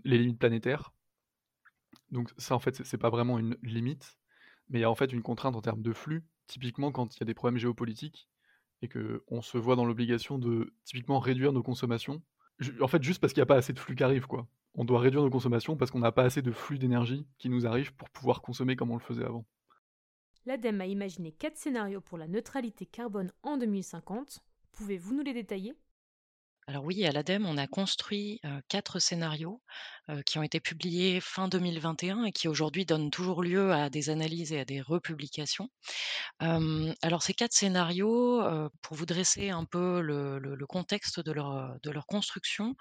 les 0.05 0.19
limites 0.19 0.39
planétaires 0.39 0.93
donc 2.13 2.31
ça, 2.37 2.55
en 2.55 2.59
fait, 2.59 2.85
c'est 2.85 2.99
pas 2.99 3.11
vraiment 3.11 3.39
une 3.39 3.57
limite, 3.63 4.19
mais 4.69 4.79
il 4.79 4.83
y 4.83 4.85
a 4.85 4.91
en 4.91 4.95
fait 4.95 5.13
une 5.13 5.23
contrainte 5.23 5.57
en 5.57 5.63
termes 5.63 5.83
de 5.83 5.93
flux. 5.93 6.25
Typiquement, 6.47 6.93
quand 6.93 7.17
il 7.17 7.21
y 7.21 7.23
a 7.23 7.27
des 7.27 7.35
problèmes 7.35 7.59
géopolitiques 7.59 8.29
et 8.83 8.89
qu'on 8.89 9.41
se 9.43 9.59
voit 9.59 9.77
dans 9.77 9.87
l'obligation 9.87 10.39
de 10.39 10.75
typiquement 10.85 11.19
réduire 11.19 11.53
nos 11.53 11.63
consommations, 11.63 12.23
en 12.81 12.87
fait, 12.87 13.03
juste 13.03 13.21
parce 13.21 13.33
qu'il 13.33 13.41
n'y 13.41 13.45
a 13.45 13.47
pas 13.47 13.57
assez 13.57 13.73
de 13.73 13.79
flux 13.79 13.97
qui 13.97 14.05
arrivent, 14.05 14.27
quoi. 14.27 14.47
On 14.75 14.85
doit 14.85 15.01
réduire 15.01 15.23
nos 15.23 15.31
consommations 15.31 15.77
parce 15.77 15.91
qu'on 15.91 15.99
n'a 15.99 16.13
pas 16.13 16.25
assez 16.25 16.43
de 16.43 16.53
flux 16.53 16.79
d'énergie 16.79 17.27
qui 17.39 17.49
nous 17.49 17.67
arrive 17.67 17.95
pour 17.95 18.09
pouvoir 18.11 18.43
consommer 18.43 18.77
comme 18.77 18.91
on 18.91 18.97
le 18.97 19.03
faisait 19.03 19.25
avant. 19.25 19.47
L'ADEME 20.45 20.81
a 20.81 20.87
imaginé 20.87 21.33
quatre 21.33 21.57
scénarios 21.57 22.01
pour 22.01 22.19
la 22.19 22.29
neutralité 22.29 22.85
carbone 22.85 23.33
en 23.43 23.57
2050. 23.57 24.41
Pouvez-vous 24.73 25.15
nous 25.15 25.23
les 25.23 25.35
détailler? 25.35 25.75
Alors 26.69 26.85
oui, 26.85 27.05
à 27.07 27.13
l'ADEME, 27.13 27.47
on 27.47 27.59
a 27.59 27.67
construit 27.67 28.41
quatre 28.69 29.01
scénarios 29.01 29.61
qui 30.27 30.39
ont 30.39 30.43
été 30.43 30.61
publiés 30.61 31.21
fin 31.21 31.49
2021 31.49 32.25
et 32.25 32.33
qui 32.33 32.49
aujourd'hui 32.49 32.85
donnent 32.85 33.11
toujours 33.11 33.43
lieu 33.43 33.73
à 33.73 33.91
des 33.91 34.11
analyses 34.11 34.53
et 34.53 34.61
à 34.61 34.65
des 34.65 34.81
republications. 34.81 35.69
alors 36.41 37.23
ces 37.23 37.35
quatre 37.35 37.53
scénarios, 37.53 38.43
pour 38.81 38.97
vous 38.97 39.07
dresser 39.07 39.51
un 39.51 39.65
peu 39.65 40.01
le, 40.01 40.67
contexte 40.69 41.21
de 41.21 41.33
leur, 41.33 42.07
construction, 42.07 42.75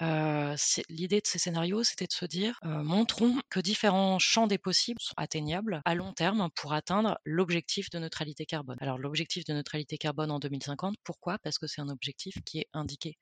l'idée 0.00 1.20
de 1.20 1.26
ces 1.26 1.38
scénarios, 1.38 1.84
c'était 1.84 2.06
de 2.06 2.12
se 2.12 2.26
dire, 2.26 2.58
montrons 2.62 3.40
que 3.48 3.60
différents 3.60 4.18
champs 4.18 4.46
des 4.46 4.58
possibles 4.58 5.00
sont 5.00 5.14
atteignables 5.16 5.80
à 5.84 5.94
long 5.94 6.12
terme 6.12 6.50
pour 6.54 6.74
atteindre 6.74 7.18
l'objectif 7.24 7.88
de 7.90 7.98
neutralité 7.98 8.44
carbone. 8.44 8.76
Alors 8.80 8.98
l'objectif 8.98 9.44
de 9.44 9.54
neutralité 9.54 9.96
carbone 9.96 10.30
en 10.30 10.38
2050, 10.38 10.96
pourquoi? 11.02 11.38
Parce 11.38 11.58
que 11.58 11.66
c'est 11.66 11.80
un 11.80 11.88
objectif 11.88 12.34
qui 12.44 12.58
est 12.58 12.68
indiqué 12.72 13.16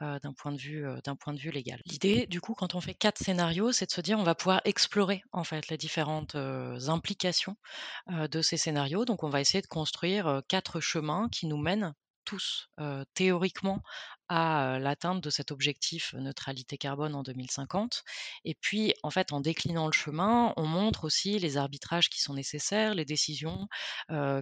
d'un 0.00 0.32
point 0.36 0.52
de 0.52 0.58
vue 0.58 0.86
d'un 1.04 1.16
point 1.16 1.32
de 1.32 1.38
vue 1.38 1.50
légal. 1.50 1.80
L'idée, 1.86 2.26
du 2.26 2.40
coup, 2.40 2.54
quand 2.54 2.74
on 2.74 2.80
fait 2.80 2.94
quatre 2.94 3.18
scénarios, 3.18 3.72
c'est 3.72 3.86
de 3.86 3.92
se 3.92 4.00
dire 4.00 4.18
on 4.18 4.24
va 4.24 4.34
pouvoir 4.34 4.60
explorer 4.64 5.22
en 5.32 5.44
fait 5.44 5.68
les 5.68 5.76
différentes 5.76 6.34
implications 6.34 7.56
de 8.08 8.42
ces 8.42 8.56
scénarios. 8.56 9.04
Donc, 9.04 9.22
on 9.22 9.30
va 9.30 9.40
essayer 9.40 9.62
de 9.62 9.66
construire 9.66 10.42
quatre 10.48 10.80
chemins 10.80 11.28
qui 11.30 11.46
nous 11.46 11.58
mènent 11.58 11.94
tous 12.26 12.68
théoriquement 13.14 13.82
à 14.28 14.78
l'atteinte 14.80 15.22
de 15.22 15.30
cet 15.30 15.52
objectif 15.52 16.12
neutralité 16.14 16.76
carbone 16.76 17.14
en 17.14 17.22
2050. 17.22 18.02
Et 18.44 18.56
puis, 18.60 18.92
en 19.04 19.10
fait, 19.10 19.32
en 19.32 19.40
déclinant 19.40 19.86
le 19.86 19.92
chemin, 19.92 20.52
on 20.56 20.66
montre 20.66 21.04
aussi 21.04 21.38
les 21.38 21.56
arbitrages 21.56 22.10
qui 22.10 22.20
sont 22.20 22.34
nécessaires, 22.34 22.94
les 22.94 23.04
décisions 23.04 23.68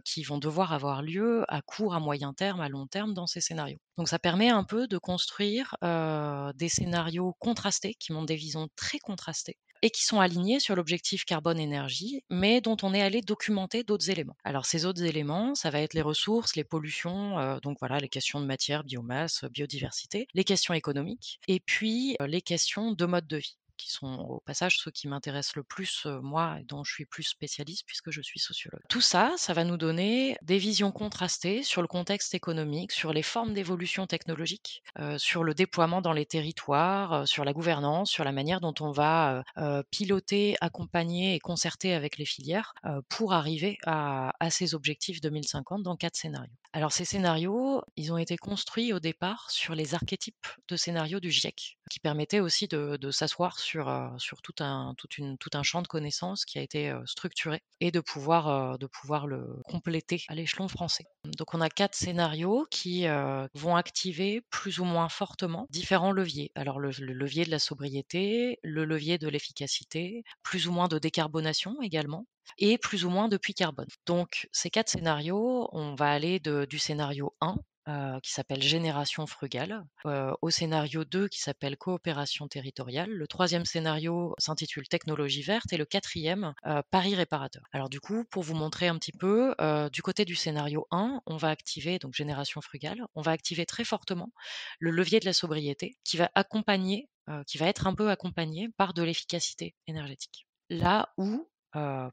qui 0.04 0.22
vont 0.22 0.38
devoir 0.38 0.72
avoir 0.72 1.02
lieu 1.02 1.44
à 1.48 1.60
court, 1.62 1.94
à 1.94 2.00
moyen 2.00 2.32
terme, 2.32 2.60
à 2.60 2.68
long 2.68 2.86
terme 2.86 3.12
dans 3.12 3.26
ces 3.26 3.42
scénarios. 3.42 3.78
Donc, 3.98 4.08
ça 4.08 4.18
permet 4.18 4.48
un 4.48 4.64
peu 4.64 4.88
de 4.88 4.98
construire 4.98 5.76
des 5.82 6.68
scénarios 6.68 7.36
contrastés, 7.38 7.94
qui 8.00 8.12
montrent 8.12 8.26
des 8.26 8.36
visions 8.36 8.68
très 8.76 8.98
contrastées, 8.98 9.58
et 9.84 9.90
qui 9.90 10.02
sont 10.02 10.18
alignés 10.18 10.60
sur 10.60 10.74
l'objectif 10.74 11.26
carbone-énergie, 11.26 12.22
mais 12.30 12.62
dont 12.62 12.78
on 12.82 12.94
est 12.94 13.02
allé 13.02 13.20
documenter 13.20 13.84
d'autres 13.84 14.08
éléments. 14.08 14.34
Alors 14.42 14.64
ces 14.64 14.86
autres 14.86 15.02
éléments, 15.02 15.54
ça 15.54 15.68
va 15.68 15.80
être 15.80 15.92
les 15.92 16.00
ressources, 16.00 16.56
les 16.56 16.64
pollutions, 16.64 17.38
euh, 17.38 17.60
donc 17.60 17.76
voilà 17.80 17.98
les 17.98 18.08
questions 18.08 18.40
de 18.40 18.46
matière, 18.46 18.82
biomasse, 18.82 19.44
biodiversité, 19.52 20.26
les 20.32 20.44
questions 20.44 20.72
économiques, 20.72 21.38
et 21.48 21.60
puis 21.60 22.16
euh, 22.22 22.26
les 22.26 22.40
questions 22.40 22.92
de 22.92 23.04
mode 23.04 23.26
de 23.26 23.36
vie 23.36 23.58
qui 23.76 23.90
sont 23.90 24.26
au 24.28 24.40
passage 24.40 24.78
ceux 24.78 24.90
qui 24.90 25.08
m'intéressent 25.08 25.56
le 25.56 25.62
plus, 25.62 26.06
moi, 26.22 26.58
et 26.60 26.64
dont 26.64 26.84
je 26.84 26.92
suis 26.92 27.06
plus 27.06 27.22
spécialiste 27.22 27.84
puisque 27.86 28.10
je 28.10 28.20
suis 28.20 28.40
sociologue. 28.40 28.82
Tout 28.88 29.00
ça, 29.00 29.32
ça 29.36 29.52
va 29.52 29.64
nous 29.64 29.76
donner 29.76 30.36
des 30.42 30.58
visions 30.58 30.92
contrastées 30.92 31.62
sur 31.62 31.82
le 31.82 31.88
contexte 31.88 32.34
économique, 32.34 32.92
sur 32.92 33.12
les 33.12 33.22
formes 33.22 33.54
d'évolution 33.54 34.06
technologique, 34.06 34.82
sur 35.16 35.44
le 35.44 35.54
déploiement 35.54 36.00
dans 36.00 36.12
les 36.12 36.26
territoires, 36.26 37.26
sur 37.26 37.44
la 37.44 37.52
gouvernance, 37.52 38.10
sur 38.10 38.24
la 38.24 38.32
manière 38.32 38.60
dont 38.60 38.74
on 38.80 38.90
va 38.90 39.44
piloter, 39.90 40.56
accompagner 40.60 41.34
et 41.34 41.40
concerter 41.40 41.94
avec 41.94 42.18
les 42.18 42.24
filières 42.24 42.74
pour 43.08 43.32
arriver 43.32 43.78
à, 43.86 44.32
ces 44.50 44.74
objectifs 44.74 45.20
2050 45.20 45.82
dans 45.82 45.96
quatre 45.96 46.16
scénarios. 46.16 46.52
Alors 46.72 46.92
ces 46.92 47.04
scénarios, 47.04 47.82
ils 47.96 48.12
ont 48.12 48.18
été 48.18 48.36
construits 48.36 48.92
au 48.92 49.00
départ 49.00 49.50
sur 49.50 49.74
les 49.74 49.94
archétypes 49.94 50.46
de 50.68 50.76
scénarios 50.76 51.20
du 51.20 51.30
GIEC, 51.30 51.78
qui 51.90 52.00
permettaient 52.00 52.40
aussi 52.40 52.68
de, 52.68 53.10
s'asseoir 53.10 53.58
sur, 53.64 54.42
tout, 54.42 54.54
un, 54.60 54.94
tout 54.96 55.50
un 55.54 55.62
champ 55.62 55.82
de 55.82 55.88
connaissances 55.88 56.44
qui 56.44 56.58
a 56.58 56.62
été 56.62 56.94
structuré 57.06 57.60
et 57.80 57.90
de 57.90 58.00
pouvoir, 58.00 58.78
de 58.78 58.88
le 59.26 59.62
compléter 59.64 60.22
à 60.28 60.34
l'échelon 60.34 60.68
français. 60.68 61.04
Donc 61.38 61.54
on 61.54 61.60
a 61.60 61.68
quatre 61.68 61.94
scénarios 61.94 62.66
qui 62.70 63.06
vont 63.54 63.76
activer 63.76 64.42
plus 64.50 64.78
ou 64.78 64.84
moins 64.84 65.08
fortement 65.08 65.66
différents 65.70 66.12
leviers. 66.12 66.52
Alors 66.54 66.78
le, 66.78 66.90
le 66.98 67.12
levier 67.12 67.44
de 67.44 67.50
la 67.50 67.58
sobriété, 67.58 68.58
le 68.62 68.84
levier 68.84 69.18
de 69.18 69.28
l'efficacité, 69.28 70.22
plus 70.42 70.68
ou 70.68 70.72
moins 70.72 70.88
de 70.88 70.98
décarbonation 70.98 71.80
également, 71.82 72.26
et 72.58 72.78
plus 72.78 73.04
ou 73.04 73.10
moins 73.10 73.28
de 73.28 73.36
puits 73.36 73.54
carbone. 73.54 73.88
Donc 74.06 74.48
ces 74.52 74.70
quatre 74.70 74.90
scénarios, 74.90 75.68
on 75.72 75.94
va 75.94 76.10
aller 76.10 76.40
du 76.40 76.78
scénario 76.78 77.34
1 77.40 77.56
euh, 77.86 78.18
qui 78.20 78.32
s'appelle 78.32 78.62
Génération 78.62 79.26
frugale, 79.26 79.84
euh, 80.06 80.32
au 80.40 80.48
scénario 80.48 81.04
2 81.04 81.28
qui 81.28 81.38
s'appelle 81.40 81.76
Coopération 81.76 82.48
territoriale, 82.48 83.10
le 83.10 83.26
troisième 83.26 83.66
scénario 83.66 84.34
s'intitule 84.38 84.88
Technologie 84.88 85.42
verte 85.42 85.70
et 85.72 85.76
le 85.76 85.84
quatrième 85.84 86.54
euh, 86.64 86.80
Paris 86.90 87.14
réparateur. 87.14 87.62
Alors 87.72 87.90
du 87.90 88.00
coup, 88.00 88.24
pour 88.30 88.42
vous 88.42 88.54
montrer 88.54 88.88
un 88.88 88.96
petit 88.98 89.12
peu, 89.12 89.54
du 89.92 90.02
côté 90.02 90.24
du 90.24 90.34
scénario 90.34 90.86
1, 90.90 91.20
on 91.26 91.36
va 91.36 91.50
activer, 91.50 91.98
donc 91.98 92.14
Génération 92.14 92.62
frugale, 92.62 93.04
on 93.14 93.20
va 93.20 93.32
activer 93.32 93.66
très 93.66 93.84
fortement 93.84 94.32
le 94.78 94.90
levier 94.90 95.20
de 95.20 95.26
la 95.26 95.34
sobriété 95.34 95.98
qui 96.04 96.16
va 96.16 96.30
accompagner, 96.34 97.08
qui 97.46 97.58
va 97.58 97.66
être 97.66 97.86
un 97.86 97.94
peu 97.94 98.10
accompagné 98.10 98.68
par 98.76 98.94
de 98.94 99.02
l'efficacité 99.02 99.74
énergétique. 99.86 100.46
Là 100.70 101.12
où 101.18 101.46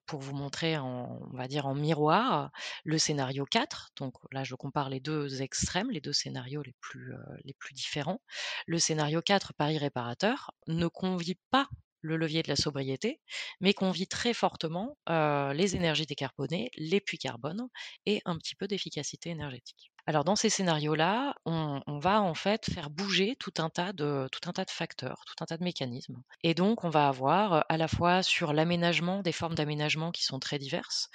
pour 0.06 0.20
vous 0.20 0.34
montrer 0.34 0.78
en, 0.78 1.20
on 1.32 1.38
va 1.38 1.48
dire 1.48 1.66
en 1.66 1.76
miroir 1.76 2.52
le 2.84 2.98
scénario 2.98 3.46
4. 3.46 3.92
Donc 3.98 4.16
là, 4.32 4.44
je 4.44 4.56
compare 4.56 4.90
les 4.90 5.00
deux 5.00 5.42
extrêmes, 5.42 5.92
les 5.92 6.02
deux 6.02 6.14
scénarios 6.14 6.64
les 6.64 6.76
plus, 6.80 7.14
les 7.44 7.54
plus 7.54 7.74
différents. 7.74 8.22
Le 8.68 8.80
scénario 8.80 9.22
4, 9.22 9.54
Paris 9.54 9.78
réparateur, 9.78 10.52
ne 10.68 10.88
convie 10.88 11.40
pas 11.52 11.68
le 12.02 12.18
levier 12.18 12.42
de 12.42 12.50
la 12.50 12.56
sobriété, 12.56 13.22
mais 13.60 13.74
convie 13.74 14.08
très 14.08 14.34
fortement 14.34 14.98
les 15.08 15.76
énergies 15.76 16.08
décarbonées, 16.08 16.72
les 16.76 17.00
puits 17.00 17.20
carbone 17.20 17.68
et 18.06 18.22
un 18.26 18.38
petit 18.38 18.56
peu 18.56 18.68
d'efficacité 18.68 19.30
énergétique. 19.30 19.91
Alors 20.08 20.24
dans 20.24 20.36
ces 20.36 20.50
scénarios-là, 20.50 21.36
on, 21.46 21.82
va 22.00 22.22
en 22.22 22.34
fait 22.34 22.66
faire 22.66 22.90
bouger 22.90 23.36
tout 23.40 23.54
un 23.60 23.70
tas 23.70 23.94
de 23.94 24.28
tout 24.32 24.50
un 24.50 24.54
tas 24.54 24.66
de 24.66 24.72
facteurs, 24.72 25.24
tout 25.28 25.36
un 25.42 25.46
tas 25.46 25.58
de 25.58 25.64
mécanismes. 25.64 26.22
Et 26.44 26.54
donc 26.54 26.84
on 26.84 26.90
va 26.90 27.08
avoir 27.08 27.66
à 27.70 27.78
la 27.78 27.88
fois 27.88 28.24
sur 28.24 28.54
l'aménagement 28.54 29.22
des 29.22 29.32
formes 29.32 29.56
d'aménagement 29.56 30.12
qui 30.12 30.24
sont 30.24 30.40
très 30.40 30.58
diverses. 30.58 31.10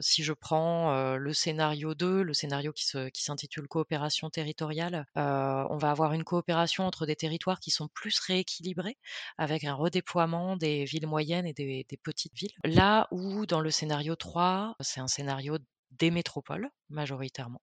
si 0.00 0.22
je 0.22 0.32
prends 0.32 1.16
le 1.16 1.32
scénario 1.32 1.94
2, 1.94 2.22
le 2.22 2.34
scénario 2.34 2.72
qui, 2.72 2.84
s'intitule 3.22 3.68
coopération 3.68 4.28
territoriale, 4.30 5.06
on 5.16 5.78
va 5.78 5.90
avoir 5.90 6.12
une 6.12 6.24
coopération 6.24 6.84
entre 6.84 7.06
des 7.06 7.16
territoires 7.16 7.60
qui 7.60 7.70
sont 7.70 7.88
plus 7.88 8.18
rééquilibrés, 8.20 8.98
avec 9.38 9.64
un 9.64 9.74
redéploiement 9.74 10.56
des 10.56 10.84
villes 10.84 11.06
moyennes 11.06 11.46
et 11.46 11.54
des, 11.54 11.86
des 11.88 11.96
petites 11.96 12.34
villes. 12.34 12.52
Là 12.64 13.08
où 13.10 13.46
dans 13.46 13.60
le 13.60 13.70
scénario 13.70 14.16
3, 14.16 14.76
c'est 14.80 15.00
un 15.00 15.08
scénario 15.08 15.58
des 15.92 16.10
métropoles 16.10 16.70
majoritairement. 16.88 17.62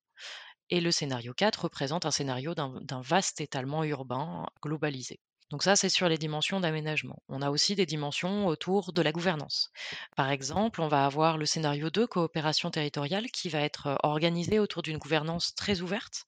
Et 0.69 0.81
le 0.81 0.91
scénario 0.91 1.33
4 1.33 1.63
représente 1.65 2.05
un 2.05 2.11
scénario 2.11 2.55
d'un 2.55 3.01
vaste 3.01 3.41
étalement 3.41 3.83
urbain 3.83 4.47
globalisé. 4.63 5.19
Donc 5.49 5.63
ça, 5.63 5.75
c'est 5.75 5.89
sur 5.89 6.09
les 6.09 6.17
dimensions 6.17 6.59
d'aménagement. 6.59 7.21
On 7.29 7.41
a 7.41 7.49
aussi 7.49 7.75
des 7.75 7.85
dimensions 7.85 8.47
autour 8.47 8.91
de 8.91 9.01
la 9.01 9.11
gouvernance. 9.13 9.71
Par 10.15 10.29
exemple, 10.29 10.81
on 10.81 10.89
va 10.89 11.05
avoir 11.05 11.37
le 11.37 11.45
scénario 11.45 11.89
2, 11.89 12.05
coopération 12.05 12.69
territoriale, 12.69 13.31
qui 13.31 13.47
va 13.47 13.61
être 13.61 13.97
organisé 14.03 14.59
autour 14.59 14.81
d'une 14.81 14.97
gouvernance 14.97 15.55
très 15.55 15.81
ouverte, 15.81 16.25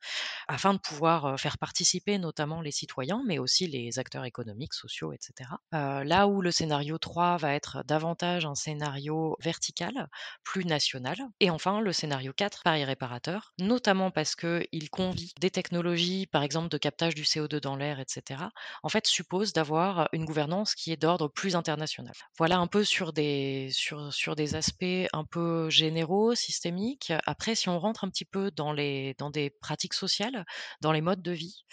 afin 0.47 0.73
de 0.73 0.79
pouvoir 0.79 1.39
faire 1.39 1.57
participer 1.57 2.17
notamment 2.17 2.61
les 2.61 2.71
citoyens, 2.71 3.21
mais 3.27 3.39
aussi 3.39 3.67
les 3.67 3.99
acteurs 3.99 4.23
économiques, 4.23 4.73
sociaux, 4.73 5.11
etc. 5.11 5.49
là 5.71 6.27
où 6.27 6.41
le 6.41 6.51
scénario 6.51 6.97
3 6.97 7.37
va 7.37 7.53
être 7.53 7.83
davantage 7.85 8.45
un 8.45 8.55
scénario 8.55 9.35
vertical, 9.41 10.07
plus 10.43 10.65
national. 10.65 11.17
Et 11.39 11.49
enfin, 11.49 11.81
le 11.81 11.91
scénario 11.91 12.31
4, 12.31 12.63
Paris 12.63 12.85
réparateur, 12.85 13.53
notamment 13.59 14.11
parce 14.11 14.35
qu'il 14.35 14.89
convie 14.89 15.33
des 15.39 15.51
technologies, 15.51 16.27
par 16.27 16.43
exemple 16.43 16.69
de 16.69 16.77
captage 16.77 17.15
du 17.15 17.23
CO2 17.23 17.59
dans 17.59 17.75
l'air, 17.75 17.99
etc. 17.99 18.43
En 18.83 18.89
fait, 18.89 19.08
suppose 19.09 19.53
d'avoir 19.53 20.09
une 20.13 20.25
gouvernance 20.25 20.75
qui 20.75 20.91
est 20.91 20.97
d'ordre 20.97 21.27
plus 21.27 21.55
international. 21.55 22.13
Voilà 22.37 22.57
un 22.57 22.67
peu 22.67 22.83
sur 22.83 23.13
des, 23.13 23.69
sur, 23.71 24.13
sur 24.13 24.35
des 24.35 24.55
aspects 24.55 24.85
un 25.13 25.25
peu 25.25 25.69
généraux, 25.69 26.35
systémiques. 26.35 27.11
Après, 27.25 27.55
si 27.55 27.69
on 27.69 27.79
rentre 27.79 28.03
un 28.03 28.09
petit 28.09 28.25
peu 28.25 28.51
dans, 28.51 28.71
les, 28.71 29.15
dans 29.17 29.29
des 29.29 29.49
pratiques 29.49 29.93
sociales, 29.93 30.45
dans 30.81 30.91
les 30.91 31.01
modes 31.01 31.21
de 31.21 31.31
vie, 31.31 31.65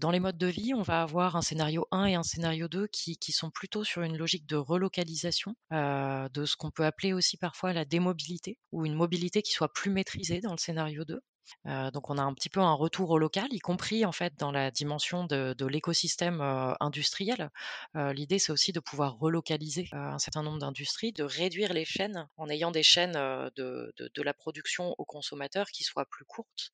dans 0.00 0.10
les 0.10 0.20
modes 0.20 0.38
de 0.38 0.46
vie, 0.46 0.74
on 0.74 0.82
va 0.82 1.02
avoir 1.02 1.36
un 1.36 1.42
scénario 1.42 1.86
1 1.90 2.06
et 2.06 2.14
un 2.14 2.22
scénario 2.22 2.68
2 2.68 2.86
qui, 2.88 3.16
qui 3.16 3.32
sont 3.32 3.50
plutôt 3.50 3.84
sur 3.84 4.02
une 4.02 4.16
logique 4.16 4.46
de 4.46 4.56
relocalisation, 4.56 5.54
de 5.70 6.44
ce 6.44 6.56
qu'on 6.56 6.70
peut 6.70 6.84
appeler 6.84 7.12
aussi 7.12 7.36
parfois 7.36 7.72
la 7.72 7.84
démobilité, 7.84 8.58
ou 8.72 8.86
une 8.86 8.94
mobilité 8.94 9.42
qui 9.42 9.52
soit 9.52 9.72
plus 9.72 9.90
maîtrisée 9.90 10.40
dans 10.40 10.52
le 10.52 10.58
scénario 10.58 11.04
2 11.04 11.20
donc 11.64 12.10
on 12.10 12.18
a 12.18 12.22
un 12.22 12.34
petit 12.34 12.48
peu 12.48 12.60
un 12.60 12.72
retour 12.72 13.10
au 13.10 13.18
local, 13.18 13.46
y 13.50 13.58
compris 13.58 14.04
en 14.04 14.12
fait 14.12 14.34
dans 14.38 14.50
la 14.50 14.70
dimension 14.70 15.24
de, 15.24 15.54
l'écosystème 15.66 16.40
industriel. 16.80 17.50
L'idée 17.94 18.38
c'est 18.38 18.52
aussi 18.52 18.72
de 18.72 18.80
pouvoir 18.80 19.18
relocaliser 19.18 19.88
un 19.92 20.18
certain 20.18 20.42
nombre 20.42 20.58
d'industries, 20.58 21.12
de 21.12 21.24
réduire 21.24 21.72
les 21.72 21.84
chaînes 21.84 22.28
en 22.36 22.48
ayant 22.48 22.70
des 22.70 22.82
chaînes 22.82 23.12
de, 23.12 24.22
la 24.22 24.34
production 24.34 24.94
aux 24.98 25.04
consommateurs 25.04 25.68
qui 25.68 25.84
soient 25.84 26.06
plus 26.06 26.24
courtes 26.24 26.70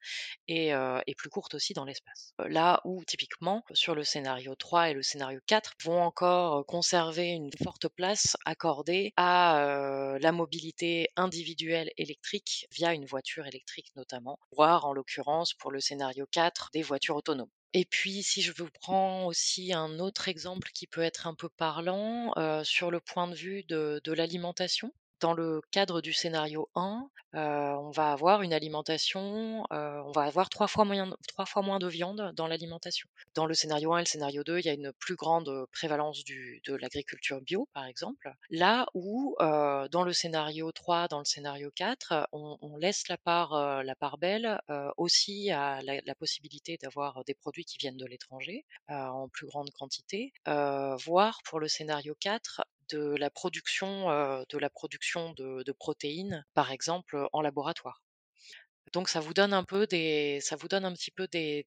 et, 0.49 0.73
plus 1.16 1.31
courtes 1.31 1.54
aussi 1.54 1.75
dans 1.75 1.85
l'espace. 1.85 2.35
Là 2.38 2.81
où 2.85 3.04
typiquement 3.04 3.64
sur 3.73 3.95
le 3.95 4.04
scénario 4.04 4.54
3 4.54 4.90
et 4.90 4.95
le 4.95 5.02
scénario 5.02 5.40
4 5.47 5.73
vont 5.85 6.02
encore 6.02 6.64
conserver 6.66 7.28
une 7.28 7.50
forte 7.62 7.88
place 7.88 8.37
accordée 8.45 9.12
à 9.16 10.16
la 10.21 10.33
mobilité 10.33 11.09
individuelle 11.16 11.90
électrique 11.97 12.66
via 12.71 12.93
une 12.93 13.07
voiture 13.07 13.47
électrique 13.47 13.90
notamment 13.97 14.38
en 14.64 14.92
l'occurrence 14.92 15.54
pour 15.54 15.71
le 15.71 15.80
scénario 15.80 16.26
4 16.30 16.71
des 16.73 16.83
voitures 16.83 17.16
autonomes. 17.16 17.50
Et 17.73 17.85
puis, 17.85 18.23
si 18.23 18.40
je 18.40 18.52
vous 18.52 18.68
prends 18.80 19.26
aussi 19.26 19.73
un 19.73 19.99
autre 19.99 20.28
exemple 20.28 20.71
qui 20.75 20.87
peut 20.87 21.02
être 21.02 21.26
un 21.26 21.35
peu 21.35 21.49
parlant 21.49 22.33
sur 22.64 22.90
le 22.90 23.00
point 23.00 23.28
de 23.28 23.35
vue 23.35 23.64
de 23.64 24.12
l'alimentation, 24.12 24.92
dans 25.25 25.33
le 25.33 25.62
cadre 25.71 26.02
du 26.02 26.12
scénario 26.12 26.69
1, 26.75 27.09
on 27.33 27.90
va 27.93 28.12
avoir 28.12 28.43
une 28.43 28.52
alimentation, 28.52 29.64
on 29.71 30.12
va 30.12 30.25
avoir 30.25 30.50
trois 30.50 30.66
fois, 30.66 30.85
moins 30.85 31.78
de 31.78 31.87
viande 31.87 32.35
dans 32.37 32.47
l'alimentation. 32.47 33.09
Dans 33.35 33.47
le 33.47 33.54
scénario 33.54 33.95
1 33.95 33.99
et 33.99 34.02
le 34.02 34.07
scénario 34.07 34.45
2, 34.45 34.59
il 34.59 34.66
y 34.66 34.69
a 34.69 34.75
une 34.75 34.93
plus 34.93 35.16
grande 35.16 35.50
prévalence 35.73 36.25
de 36.26 36.75
l'agriculture 36.75 37.40
bio, 37.40 37.66
par 37.73 37.87
exemple. 37.87 38.31
Là 38.50 38.85
où, 38.93 39.35
dans 39.40 40.04
le 40.04 40.12
scénario 40.12 40.71
3, 40.73 41.09
dans 41.09 41.21
le 41.21 41.25
scénario 41.25 41.71
4, 41.75 42.28
on, 42.33 42.76
laisse 42.76 43.09
la 43.09 43.16
part, 43.16 43.83
la 43.83 43.95
part 43.97 44.19
belle 44.19 44.61
aussi 44.99 45.50
à 45.50 45.81
la 45.83 46.14
possibilité 46.16 46.76
d'avoir 46.76 47.25
des 47.25 47.35
produits 47.35 47.64
qui 47.64 47.78
viennent 47.78 47.97
de 47.97 48.04
l'étranger 48.04 48.66
en 48.88 49.31
plus 49.31 49.47
grande 49.47 49.71
quantité, 49.71 50.35
voire 50.45 51.40
pour 51.47 51.61
le 51.61 51.69
scénario 51.69 52.14
4, 52.21 52.61
de 52.91 53.14
la 53.17 53.31
production, 53.31 54.09
de, 54.49 54.59
la 54.59 54.71
production 54.71 55.33
de, 55.35 55.73
protéines, 55.73 56.45
par 56.55 56.71
exemple, 56.71 57.29
en 57.33 57.41
laboratoire. 57.41 58.03
Donc 58.93 59.09
ça 59.09 59.21
vous 59.21 59.35
donne 59.35 59.53
un 59.53 59.64
peu 59.64 59.87
des, 59.87 60.41
ça 60.41 60.57
vous 60.57 60.69
donne 60.69 60.85
un 60.85 60.93
petit 60.93 61.11
peu 61.11 61.26
des, 61.26 61.64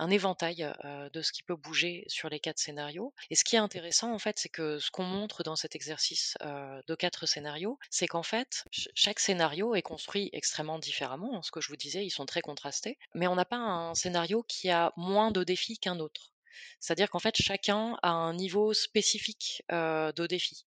un 0.00 0.10
éventail 0.10 0.66
de 1.12 1.22
ce 1.22 1.30
qui 1.30 1.42
peut 1.42 1.56
bouger 1.56 2.04
sur 2.08 2.30
les 2.30 2.40
quatre 2.40 2.58
scénarios. 2.58 3.12
Et 3.28 3.34
ce 3.34 3.44
qui 3.44 3.56
est 3.56 3.60
intéressant 3.60 4.12
en 4.12 4.18
fait, 4.18 4.38
c'est 4.38 4.48
que 4.48 4.78
ce 4.78 4.90
qu'on 4.90 5.04
montre 5.04 5.42
dans 5.42 5.56
cet 5.56 5.76
exercice 5.76 6.36
de 6.42 6.94
quatre 6.94 7.26
scénarios, 7.26 7.78
c'est 7.90 8.06
qu'en 8.06 8.22
fait 8.22 8.64
chaque 8.94 9.20
scénario 9.20 9.74
est 9.74 9.82
construit 9.82 10.30
extrêmement 10.32 10.78
différemment. 10.78 11.42
Ce 11.42 11.50
que 11.50 11.60
je 11.60 11.68
vous 11.68 11.76
disais, 11.76 12.04
ils 12.04 12.10
sont 12.10 12.26
très 12.26 12.40
contrastés, 12.40 12.98
mais 13.14 13.26
on 13.26 13.34
n'a 13.34 13.44
pas 13.44 13.58
un 13.58 13.94
scénario 13.94 14.42
qui 14.48 14.70
a 14.70 14.92
moins 14.96 15.30
de 15.30 15.44
défis 15.44 15.78
qu'un 15.78 16.00
autre. 16.00 16.32
C'est-à-dire 16.80 17.10
qu'en 17.10 17.18
fait, 17.18 17.36
chacun 17.36 17.96
a 18.02 18.10
un 18.10 18.34
niveau 18.34 18.72
spécifique 18.72 19.62
de 19.70 20.26
défi. 20.26 20.66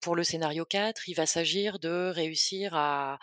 pour 0.00 0.16
le 0.16 0.24
scénario 0.24 0.64
4, 0.64 1.08
il 1.08 1.14
va 1.14 1.26
s'agir 1.26 1.78
de 1.78 2.10
réussir 2.14 2.74
à, 2.74 3.18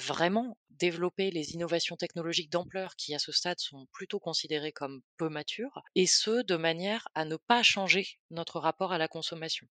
vraiment 0.00 0.56
développer 0.70 1.30
les 1.30 1.52
innovations 1.52 1.96
technologiques 1.96 2.50
d'ampleur 2.52 2.94
qui, 2.96 3.14
à 3.14 3.18
ce 3.18 3.32
stade, 3.32 3.58
sont 3.58 3.86
plutôt 3.92 4.20
considérées 4.20 4.72
comme 4.72 5.02
peu 5.16 5.28
matures, 5.28 5.82
et 5.94 6.06
ce, 6.06 6.42
de 6.42 6.56
manière 6.56 7.08
à 7.14 7.24
ne 7.24 7.36
pas 7.36 7.62
changer 7.62 8.18
notre 8.30 8.60
rapport 8.60 8.92
à 8.92 8.98
la 8.98 9.08
consommation. 9.08 9.66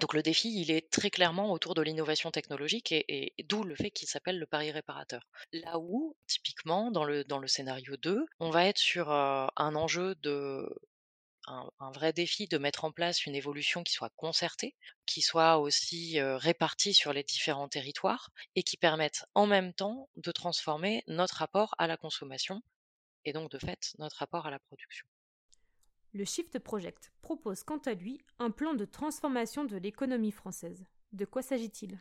Donc 0.00 0.14
le 0.14 0.22
défi, 0.22 0.60
il 0.60 0.70
est 0.70 0.90
très 0.90 1.10
clairement 1.10 1.52
autour 1.52 1.74
de 1.74 1.82
l'innovation 1.82 2.30
technologique 2.30 2.92
et, 2.92 3.34
d'où 3.44 3.62
le 3.62 3.74
fait 3.74 3.90
qu'il 3.90 4.08
s'appelle 4.08 4.38
le 4.38 4.46
pari 4.46 4.70
réparateur. 4.70 5.26
Là 5.52 5.78
où, 5.78 6.16
typiquement, 6.26 6.90
dans 6.90 7.04
le, 7.04 7.24
scénario 7.46 7.96
2, 7.96 8.24
on 8.40 8.50
va 8.50 8.66
être 8.66 8.78
sur 8.78 9.10
un 9.10 9.74
enjeu 9.74 10.14
de... 10.16 10.68
Un, 11.48 11.90
vrai 11.90 12.12
défi 12.12 12.46
de 12.46 12.56
mettre 12.56 12.84
en 12.84 12.92
place 12.92 13.26
une 13.26 13.34
évolution 13.34 13.82
qui 13.82 13.92
soit 13.92 14.12
concertée, 14.14 14.76
qui 15.06 15.22
soit 15.22 15.58
aussi 15.58 16.20
répartie 16.20 16.94
sur 16.94 17.12
les 17.12 17.24
différents 17.24 17.68
territoires 17.68 18.30
et 18.54 18.62
qui 18.62 18.76
permette 18.76 19.24
en 19.34 19.46
même 19.46 19.74
temps 19.74 20.08
de 20.14 20.30
transformer 20.30 21.02
notre 21.08 21.38
rapport 21.38 21.74
à 21.78 21.88
la 21.88 21.96
consommation 21.96 22.62
et 23.24 23.32
donc 23.32 23.50
de 23.50 23.58
fait 23.58 23.92
notre 23.98 24.18
rapport 24.18 24.46
à 24.46 24.52
la 24.52 24.60
production. 24.60 25.04
Le 26.14 26.26
Shift 26.26 26.58
Project 26.58 27.10
propose 27.22 27.64
quant 27.64 27.78
à 27.86 27.94
lui 27.94 28.18
un 28.38 28.50
plan 28.50 28.74
de 28.74 28.84
transformation 28.84 29.64
de 29.64 29.78
l'économie 29.78 30.30
française. 30.30 30.84
De 31.14 31.24
quoi 31.24 31.40
s'agit-il? 31.40 31.98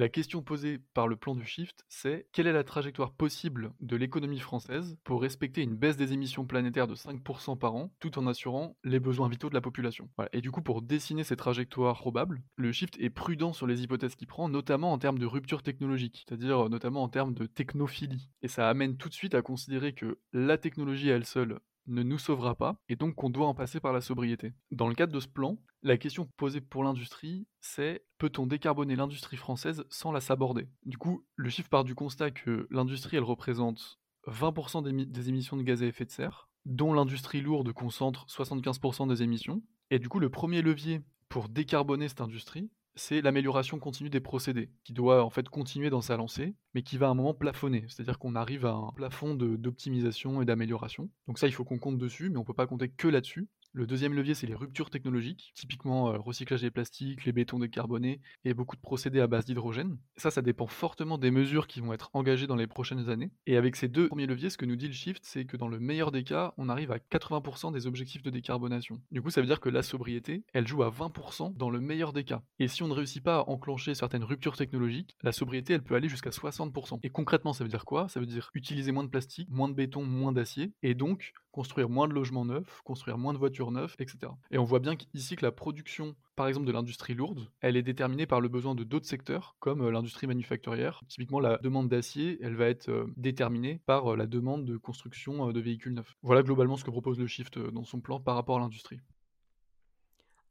La 0.00 0.08
question 0.08 0.42
posée 0.42 0.78
par 0.92 1.06
le 1.06 1.14
plan 1.14 1.36
du 1.36 1.44
Shift, 1.44 1.84
c'est 1.88 2.26
quelle 2.32 2.48
est 2.48 2.52
la 2.52 2.64
trajectoire 2.64 3.12
possible 3.12 3.74
de 3.80 3.94
l'économie 3.94 4.40
française 4.40 4.96
pour 5.04 5.22
respecter 5.22 5.62
une 5.62 5.76
baisse 5.76 5.98
des 5.98 6.12
émissions 6.14 6.46
planétaires 6.46 6.88
de 6.88 6.96
5% 6.96 7.56
par 7.58 7.76
an, 7.76 7.92
tout 8.00 8.18
en 8.18 8.26
assurant 8.26 8.76
les 8.82 8.98
besoins 8.98 9.28
vitaux 9.28 9.50
de 9.50 9.54
la 9.54 9.60
population? 9.60 10.08
Et 10.32 10.40
du 10.40 10.50
coup, 10.50 10.62
pour 10.62 10.82
dessiner 10.82 11.22
ces 11.22 11.36
trajectoires 11.36 11.98
probables, 11.98 12.42
le 12.56 12.72
Shift 12.72 12.96
est 12.98 13.10
prudent 13.10 13.52
sur 13.52 13.68
les 13.68 13.82
hypothèses 13.82 14.16
qu'il 14.16 14.26
prend, 14.26 14.48
notamment 14.48 14.92
en 14.92 14.98
termes 14.98 15.18
de 15.18 15.26
rupture 15.26 15.62
technologique, 15.62 16.24
c'est-à-dire 16.26 16.68
notamment 16.70 17.04
en 17.04 17.08
termes 17.08 17.34
de 17.34 17.46
technophilie. 17.46 18.30
Et 18.42 18.48
ça 18.48 18.68
amène 18.68 18.96
tout 18.96 19.10
de 19.10 19.14
suite 19.14 19.36
à 19.36 19.42
considérer 19.42 19.92
que 19.92 20.18
la 20.32 20.58
technologie 20.58 21.12
à 21.12 21.16
elle 21.16 21.26
seule 21.26 21.60
ne 21.86 22.02
nous 22.02 22.18
sauvera 22.18 22.54
pas, 22.54 22.76
et 22.88 22.96
donc 22.96 23.14
qu'on 23.14 23.30
doit 23.30 23.46
en 23.46 23.54
passer 23.54 23.80
par 23.80 23.92
la 23.92 24.00
sobriété. 24.00 24.52
Dans 24.70 24.88
le 24.88 24.94
cadre 24.94 25.12
de 25.12 25.20
ce 25.20 25.28
plan, 25.28 25.58
la 25.82 25.96
question 25.96 26.28
posée 26.36 26.60
pour 26.60 26.84
l'industrie, 26.84 27.46
c'est 27.60 28.04
peut-on 28.18 28.46
décarboner 28.46 28.96
l'industrie 28.96 29.36
française 29.36 29.84
sans 29.88 30.12
la 30.12 30.20
saborder? 30.20 30.68
Du 30.84 30.98
coup, 30.98 31.24
le 31.36 31.50
chiffre 31.50 31.68
part 31.68 31.84
du 31.84 31.94
constat 31.94 32.30
que 32.30 32.66
l'industrie, 32.70 33.16
elle 33.16 33.24
représente 33.24 34.00
20% 34.26 35.06
des, 35.10 35.28
émissions 35.28 35.56
de 35.56 35.62
gaz 35.62 35.82
à 35.82 35.86
effet 35.86 36.04
de 36.04 36.10
serre, 36.10 36.48
dont 36.66 36.92
l'industrie 36.92 37.40
lourde 37.40 37.72
concentre 37.72 38.26
75% 38.26 39.08
des 39.08 39.22
émissions, 39.22 39.62
et 39.90 39.98
du 39.98 40.08
coup, 40.08 40.20
le 40.20 40.30
premier 40.30 40.62
levier 40.62 41.00
pour 41.28 41.48
décarboner 41.48 42.08
cette 42.08 42.20
industrie, 42.20 42.70
c'est 42.94 43.20
l'amélioration 43.20 43.78
continue 43.78 44.10
des 44.10 44.20
procédés, 44.20 44.70
qui 44.84 44.92
doit 44.92 45.24
en 45.24 45.30
fait 45.30 45.48
continuer 45.48 45.90
dans 45.90 46.00
sa 46.00 46.16
lancée, 46.16 46.54
mais 46.74 46.82
qui 46.82 46.98
va 46.98 47.06
à 47.06 47.10
un 47.10 47.14
moment 47.14 47.34
plafonner. 47.34 47.84
C'est-à-dire 47.88 48.18
qu'on 48.18 48.34
arrive 48.34 48.66
à 48.66 48.72
un 48.72 48.92
plafond 48.94 49.34
d'optimisation 49.34 50.42
et 50.42 50.44
d'amélioration. 50.44 51.10
Donc 51.26 51.38
ça, 51.38 51.46
il 51.46 51.52
faut 51.52 51.64
qu'on 51.64 51.78
compte 51.78 51.98
dessus, 51.98 52.30
mais 52.30 52.36
on 52.36 52.40
ne 52.40 52.46
peut 52.46 52.54
pas 52.54 52.66
compter 52.66 52.88
que 52.88 53.08
là-dessus. 53.08 53.48
Le 53.72 53.86
deuxième 53.86 54.14
levier, 54.14 54.34
c'est 54.34 54.48
les 54.48 54.56
ruptures 54.56 54.90
technologiques, 54.90 55.52
typiquement 55.54 56.10
le 56.10 56.16
euh, 56.16 56.20
recyclage 56.20 56.62
des 56.62 56.72
plastiques, 56.72 57.24
les 57.24 57.30
bétons 57.30 57.60
décarbonés 57.60 58.20
et 58.44 58.52
beaucoup 58.52 58.74
de 58.74 58.80
procédés 58.80 59.20
à 59.20 59.28
base 59.28 59.44
d'hydrogène. 59.44 59.96
Ça, 60.16 60.32
ça 60.32 60.42
dépend 60.42 60.66
fortement 60.66 61.18
des 61.18 61.30
mesures 61.30 61.68
qui 61.68 61.80
vont 61.80 61.92
être 61.92 62.10
engagées 62.12 62.48
dans 62.48 62.56
les 62.56 62.66
prochaines 62.66 63.08
années. 63.10 63.30
Et 63.46 63.56
avec 63.56 63.76
ces 63.76 63.86
deux 63.86 64.08
premiers 64.08 64.26
leviers, 64.26 64.50
ce 64.50 64.58
que 64.58 64.66
nous 64.66 64.74
dit 64.74 64.88
le 64.88 64.92
Shift, 64.92 65.22
c'est 65.24 65.44
que 65.44 65.56
dans 65.56 65.68
le 65.68 65.78
meilleur 65.78 66.10
des 66.10 66.24
cas, 66.24 66.52
on 66.56 66.68
arrive 66.68 66.90
à 66.90 66.98
80% 66.98 67.72
des 67.72 67.86
objectifs 67.86 68.24
de 68.24 68.30
décarbonation. 68.30 69.00
Du 69.12 69.22
coup, 69.22 69.30
ça 69.30 69.40
veut 69.40 69.46
dire 69.46 69.60
que 69.60 69.68
la 69.68 69.82
sobriété, 69.82 70.42
elle 70.52 70.66
joue 70.66 70.82
à 70.82 70.90
20% 70.90 71.56
dans 71.56 71.70
le 71.70 71.80
meilleur 71.80 72.12
des 72.12 72.24
cas. 72.24 72.42
Et 72.58 72.66
si 72.66 72.82
on 72.82 72.88
ne 72.88 72.94
réussit 72.94 73.22
pas 73.22 73.38
à 73.38 73.48
enclencher 73.48 73.94
certaines 73.94 74.24
ruptures 74.24 74.56
technologiques, 74.56 75.16
la 75.22 75.30
sobriété, 75.30 75.74
elle 75.74 75.84
peut 75.84 75.94
aller 75.94 76.08
jusqu'à 76.08 76.30
60%. 76.30 76.98
Et 77.04 77.10
concrètement, 77.10 77.52
ça 77.52 77.62
veut 77.62 77.70
dire 77.70 77.84
quoi? 77.84 78.08
Ça 78.08 78.18
veut 78.18 78.26
dire 78.26 78.50
utiliser 78.54 78.90
moins 78.90 79.04
de 79.04 79.10
plastique, 79.10 79.48
moins 79.48 79.68
de 79.68 79.74
béton, 79.74 80.04
moins 80.04 80.32
d'acier, 80.32 80.72
et 80.82 80.94
donc 80.94 81.32
construire 81.52 81.88
moins 81.88 82.08
de 82.08 82.14
logements 82.14 82.44
neufs, 82.44 82.80
construire 82.84 83.18
moins 83.18 83.32
de 83.32 83.38
voitures 83.38 83.70
neuves, 83.70 83.96
etc. 83.98 84.32
Et 84.50 84.58
on 84.58 84.64
voit 84.64 84.78
bien 84.78 84.94
ici 85.14 85.36
que 85.36 85.44
la 85.44 85.52
production, 85.52 86.14
par 86.36 86.48
exemple, 86.48 86.66
de 86.66 86.72
l'industrie 86.72 87.14
lourde, 87.14 87.50
elle 87.60 87.76
est 87.76 87.82
déterminée 87.82 88.26
par 88.26 88.40
le 88.40 88.48
besoin 88.48 88.74
de 88.74 88.84
d'autres 88.84 89.06
secteurs, 89.06 89.56
comme 89.58 89.82
euh, 89.82 89.90
l'industrie 89.90 90.26
manufacturière. 90.26 91.02
Typiquement, 91.08 91.40
la 91.40 91.58
demande 91.58 91.88
d'acier, 91.88 92.38
elle 92.42 92.54
va 92.54 92.66
être 92.66 92.88
euh, 92.88 93.06
déterminée 93.16 93.80
par 93.86 94.12
euh, 94.12 94.16
la 94.16 94.26
demande 94.26 94.64
de 94.64 94.76
construction 94.76 95.52
de 95.52 95.60
véhicules 95.60 95.94
neufs. 95.94 96.16
Voilà 96.22 96.42
globalement 96.42 96.76
ce 96.76 96.84
que 96.84 96.90
propose 96.90 97.18
le 97.18 97.26
Shift 97.26 97.58
dans 97.58 97.84
son 97.84 98.00
plan 98.00 98.20
par 98.20 98.34
rapport 98.34 98.56
à 98.56 98.60
l'industrie. 98.60 99.00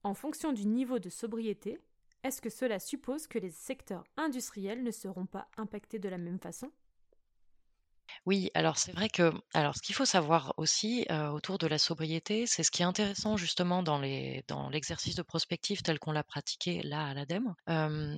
En 0.04 0.14
fonction 0.14 0.54
du 0.54 0.66
niveau 0.66 1.00
de 1.00 1.10
sobriété, 1.10 1.78
est-ce 2.24 2.42
que 2.42 2.50
cela 2.50 2.80
suppose 2.80 3.28
que 3.28 3.40
les 3.40 3.52
secteurs 3.52 4.04
industriels 4.18 4.84
ne 4.84 4.92
seront 4.92 5.26
pas 5.26 5.48
impactés 5.58 6.00
de 6.00 6.10
la 6.10 6.18
même 6.18 6.40
façon? 6.40 6.72
Oui, 8.26 8.52
alors 8.54 8.78
c'est 8.78 8.92
vrai 8.92 9.10
que 9.10 9.32
ce 9.54 9.82
qu'il 9.82 9.96
faut 9.96 10.06
savoir 10.06 10.54
aussi, 10.58 11.06
autour 11.34 11.58
de 11.58 11.68
la 11.68 11.78
sobriété, 11.78 12.46
c'est 12.46 12.64
ce 12.64 12.72
qui 12.72 12.82
est 12.82 12.86
intéressant 12.86 13.38
justement 13.38 13.84
dans 13.84 14.00
l'exercice 14.00 15.16
de 15.16 15.22
prospective 15.22 15.82
tel 15.82 16.00
qu'on 16.00 16.12
l'a 16.12 16.24
pratiqué 16.24 16.82
là 16.84 17.08
à 17.08 17.14
l'ADEME, 17.14 17.56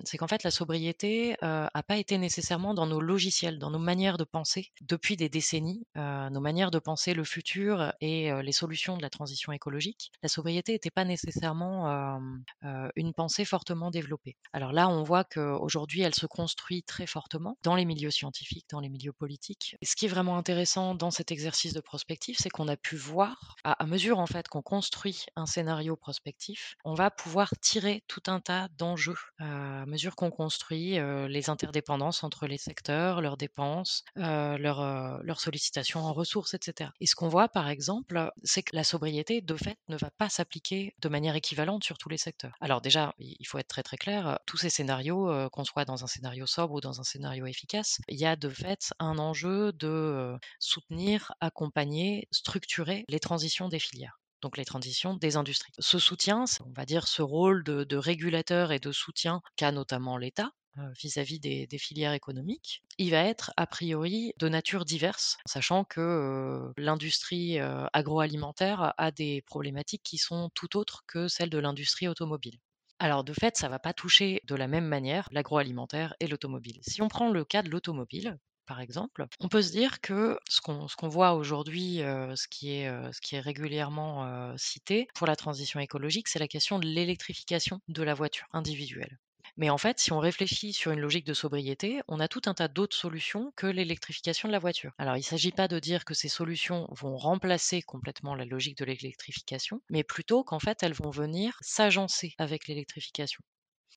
c'est 0.06 0.18
qu'en 0.18 0.28
fait 0.28 0.44
la 0.44 0.52
sobriété, 0.52 1.36
n'a 1.42 1.84
pas 1.88 1.98
été 1.98 2.18
nécessairement 2.18 2.74
dans 2.74 2.88
nos 2.88 3.02
logiciels, 3.02 3.60
dans 3.60 3.72
nos 3.72 3.80
manières 3.80 4.18
de 4.18 4.24
penser 4.24 4.72
depuis 4.82 5.18
des 5.18 5.30
décennies, 5.30 5.86
nos 5.96 6.42
manières 6.42 6.72
de 6.72 6.80
penser 6.80 7.14
le 7.14 7.24
futur 7.24 7.94
et 8.02 8.32
les 8.42 8.52
solutions 8.52 8.98
de 8.98 9.02
la 9.02 9.10
transition 9.10 9.52
écologique. 9.52 10.12
La 10.24 10.30
sobriété 10.30 10.74
n'était 10.74 10.92
pas 10.92 11.06
nécessairement, 11.06 12.20
une 12.96 13.14
pensée 13.14 13.46
fortement 13.46 13.92
développée. 13.92 14.36
Alors 14.54 14.72
là, 14.74 14.90
on 14.90 15.04
voit 15.04 15.24
qu'aujourd'hui, 15.24 16.02
elle 16.02 16.16
se 16.16 16.26
construit 16.26 16.84
très 16.84 17.08
fortement 17.08 17.58
dans 17.64 17.76
les 17.76 17.86
milieux 17.86 18.12
scientifiques, 18.12 18.68
dans 18.70 18.80
les 18.80 18.90
milieux 18.90 19.14
politiques 19.14 19.78
ce 19.92 19.98
qui 19.98 20.06
est 20.06 20.08
vraiment 20.08 20.38
intéressant 20.38 20.96
dans 20.96 21.12
cet 21.12 21.34
exercice 21.34 21.74
de 21.74 21.82
prospectif, 21.82 22.38
c'est 22.40 22.50
qu'on 22.50 22.70
a 22.70 22.78
pu 22.78 22.96
voir, 22.96 23.58
à, 23.66 23.86
mesure 23.86 24.20
en 24.20 24.26
fait 24.26 24.48
qu'on 24.48 24.62
construit 24.62 25.26
un 25.36 25.46
scénario 25.46 25.98
prospectif, 25.98 26.78
on 26.86 26.94
va 26.94 27.12
pouvoir 27.12 27.52
tirer 27.60 28.02
tout 28.08 28.24
un 28.28 28.40
tas 28.40 28.70
d'enjeux 28.78 29.18
à 29.40 29.86
mesure 29.86 30.16
qu'on 30.16 30.32
construit 30.32 30.98
les 31.28 31.50
interdépendances 31.50 32.24
entre 32.24 32.48
les 32.48 32.58
secteurs, 32.58 33.20
leurs 33.20 33.36
dépenses, 33.36 34.06
leurs 34.16 35.42
sollicitations 35.42 36.06
en 36.06 36.14
ressources, 36.14 36.54
etc. 36.54 36.92
Et 37.02 37.06
ce 37.06 37.16
qu'on 37.16 37.28
voit 37.28 37.50
par 37.50 37.68
exemple, 37.68 38.32
c'est 38.44 38.64
que 38.64 38.74
la 38.74 38.86
sobriété 38.86 39.42
de 39.42 39.58
fait 39.58 39.78
ne 39.90 39.98
va 39.98 40.10
pas 40.12 40.30
s'appliquer 40.30 40.96
de 41.00 41.10
manière 41.10 41.36
équivalente 41.36 41.84
sur 41.84 41.98
tous 41.98 42.08
les 42.08 42.18
secteurs. 42.18 42.56
Alors 42.62 42.80
déjà, 42.80 43.14
il 43.20 43.46
faut 43.46 43.58
être 43.58 43.68
très 43.68 43.84
très 43.84 43.98
clair, 43.98 44.40
tous 44.46 44.56
ces 44.56 44.70
scénarios, 44.70 45.50
qu'on 45.50 45.66
soit 45.66 45.84
dans 45.84 46.06
un 46.06 46.08
scénario 46.08 46.46
sobre 46.46 46.76
ou 46.76 46.80
dans 46.80 47.02
un 47.02 47.04
scénario 47.04 47.46
efficace, 47.46 48.00
il 48.08 48.18
y 48.18 48.26
a 48.26 48.38
de 48.38 48.48
fait 48.48 48.94
un 48.98 49.18
enjeu 49.18 49.74
de 49.82 50.38
soutenir, 50.60 51.34
accompagner, 51.42 52.28
structurer 52.32 53.04
les 53.10 53.20
transitions 53.20 53.68
des 53.68 53.80
filières 53.80 54.22
donc 54.42 54.58
les 54.58 54.66
transitions 54.66 55.16
des 55.16 55.36
industries. 55.36 55.72
Ce 55.80 56.00
soutien, 56.00 56.46
on 56.66 56.74
va 56.74 56.86
dire 56.86 57.08
ce 57.08 57.22
rôle 57.22 57.64
de, 57.64 57.96
régulateur 57.96 58.72
et 58.72 58.80
de 58.80 58.92
soutien 58.92 59.42
qu'a 59.56 59.72
notamment 59.72 60.18
l'État 60.18 60.52
vis-à-vis 61.02 61.40
des, 61.40 61.68
filières 61.78 62.14
économiques, 62.14 62.82
il 62.98 63.12
va 63.12 63.24
être 63.24 63.52
a 63.58 63.68
priori 63.68 64.34
de 64.40 64.48
nature 64.48 64.86
diverse, 64.86 65.38
sachant 65.46 65.84
que 65.84 66.72
l'industrie 66.78 67.60
agroalimentaire 67.94 68.94
a 68.98 69.12
des 69.12 69.42
problématiques 69.42 70.04
qui 70.04 70.18
sont 70.18 70.50
tout 70.56 70.78
autres 70.78 71.04
que 71.08 71.28
celles 71.28 71.50
de 71.50 71.58
l'industrie 71.60 72.08
automobile. 72.08 72.58
Alors 73.00 73.24
de 73.24 73.34
fait, 73.34 73.58
ça 73.58 73.68
ne 73.68 73.72
va 73.72 73.80
pas 73.80 73.94
toucher 73.94 74.42
de 74.46 74.56
la 74.56 74.68
même 74.68 74.86
manière 74.86 75.28
l'agroalimentaire 75.32 76.14
et 76.20 76.28
l'automobile. 76.28 76.80
Si 76.88 77.02
on 77.02 77.08
prend 77.08 77.32
le 77.32 77.44
cas 77.44 77.64
de 77.64 77.70
l'automobile, 77.70 78.38
par 78.72 78.80
exemple, 78.80 79.26
on 79.42 79.50
peut 79.50 79.62
se 79.62 79.74
dire 79.74 80.00
que 80.00 80.40
ce 80.48 80.62
qu'on 80.62 81.10
voit 81.10 81.34
aujourd'hui, 81.34 81.98
ce, 81.98 82.48
qui 82.48 82.72
est, 82.72 82.88
ce 83.12 83.20
qui 83.20 83.36
est 83.36 83.42
régulièrement 83.42 84.56
cité 84.58 85.10
pour 85.14 85.28
la 85.28 85.36
transition 85.36 85.82
écologique, 85.82 86.30
c'est 86.30 86.40
la 86.40 86.48
question 86.48 86.80
de 86.80 86.86
l'électrification 86.86 87.82
de 87.90 88.02
la 88.02 88.14
voiture 88.14 88.48
individuelle. 88.54 89.20
Mais 89.58 89.70
en 89.70 89.78
fait, 89.78 90.00
si 90.00 90.14
on 90.14 90.20
réfléchit 90.20 90.72
sur 90.72 90.94
une 90.94 91.02
logique 91.02 91.26
de 91.26 91.34
sobriété, 91.34 92.00
on 92.08 92.22
a 92.22 92.30
tout 92.30 92.44
un 92.46 92.54
tas 92.54 92.70
d'autres 92.70 92.96
solutions 92.96 93.52
que 93.58 93.68
l'électrification 93.68 94.48
de 94.48 94.54
la 94.54 94.60
voiture. 94.60 94.94
Alors, 94.98 95.18
il 95.18 95.20
ne 95.20 95.26
s'agit 95.26 95.52
pas 95.52 95.68
de 95.68 95.78
dire 95.78 96.06
que 96.06 96.14
ces 96.14 96.30
solutions 96.30 96.88
vont 96.92 97.18
remplacer 97.18 97.82
complètement 97.82 98.36
la 98.36 98.46
logique 98.46 98.78
de 98.78 98.86
l'électrification, 98.86 99.82
mais 99.90 100.06
plutôt 100.06 100.46
qu'en 100.46 100.60
fait, 100.60 100.82
elles 100.82 100.94
vont 100.94 101.12
venir 101.12 101.58
s'agencer 101.60 102.36
avec 102.38 102.70
l'électrification. 102.70 103.42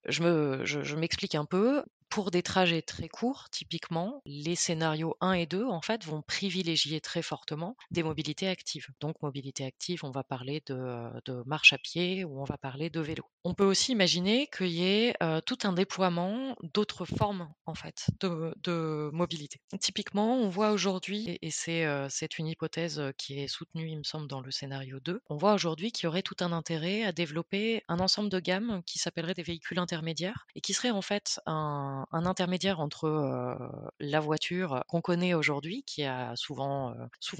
Je 0.06 0.96
m'explique 0.96 1.36
un 1.36 1.46
peu 1.46 1.84
pour 2.14 2.30
des 2.30 2.44
trajets 2.44 2.80
très 2.80 3.08
courts, 3.08 3.48
typiquement, 3.50 4.22
les 4.24 4.54
scénarios 4.54 5.16
1 5.20 5.32
et 5.32 5.46
2, 5.46 5.64
en 5.64 5.80
fait, 5.80 6.04
vont 6.04 6.22
privilégier 6.22 7.00
très 7.00 7.22
fortement 7.22 7.76
des 7.90 8.04
mobilités 8.04 8.46
actives. 8.46 8.86
Donc, 9.00 9.20
mobilité 9.20 9.64
active, 9.64 10.04
on 10.04 10.12
va 10.12 10.22
parler 10.22 10.62
de, 10.66 11.42
marche 11.44 11.72
à 11.72 11.78
pied 11.78 12.22
ou 12.22 12.40
on 12.40 12.44
va 12.44 12.56
parler 12.56 12.88
de 12.88 13.00
vélo. 13.00 13.24
On 13.42 13.52
peut 13.52 13.64
aussi 13.64 13.90
imaginer 13.90 14.46
qu'il 14.56 14.68
y 14.68 14.84
ait 14.84 15.14
tout 15.44 15.58
un 15.64 15.72
déploiement 15.72 16.54
d'autres 16.62 17.04
formes, 17.04 17.52
en 17.66 17.74
fait, 17.74 18.06
de, 18.20 19.10
mobilité. 19.12 19.58
Typiquement, 19.80 20.36
on 20.36 20.48
voit 20.48 20.70
aujourd'hui, 20.70 21.36
et 21.42 21.50
c'est 21.50 21.84
c'est 22.10 22.38
une 22.38 22.46
hypothèse 22.46 23.02
qui 23.18 23.40
est 23.40 23.48
soutenue, 23.48 23.90
il 23.90 23.98
me 23.98 24.04
semble, 24.04 24.28
dans 24.28 24.40
le 24.40 24.52
scénario 24.52 25.00
2, 25.00 25.20
on 25.30 25.36
voit 25.36 25.52
aujourd'hui 25.52 25.90
qu'il 25.90 26.04
y 26.04 26.06
aurait 26.06 26.22
tout 26.22 26.36
un 26.38 26.52
intérêt 26.52 27.02
à 27.02 27.10
développer 27.10 27.82
un 27.88 27.98
ensemble 27.98 28.28
de 28.28 28.38
gammes 28.38 28.82
qui 28.86 29.00
s'appellerait 29.00 29.34
des 29.34 29.42
véhicules 29.42 29.80
intermédiaires 29.80 30.46
et 30.54 30.60
qui 30.60 30.74
serait 30.74 30.92
en 30.92 31.02
fait 31.02 31.40
un, 31.46 32.03
un, 32.12 32.26
intermédiaire 32.26 32.80
entre 32.80 33.58
la 34.00 34.20
voiture 34.20 34.82
qu'on 34.88 35.00
connaît 35.00 35.34
aujourd'hui, 35.34 35.82
qui 35.84 36.04
a 36.04 36.34
souvent, 36.36 36.94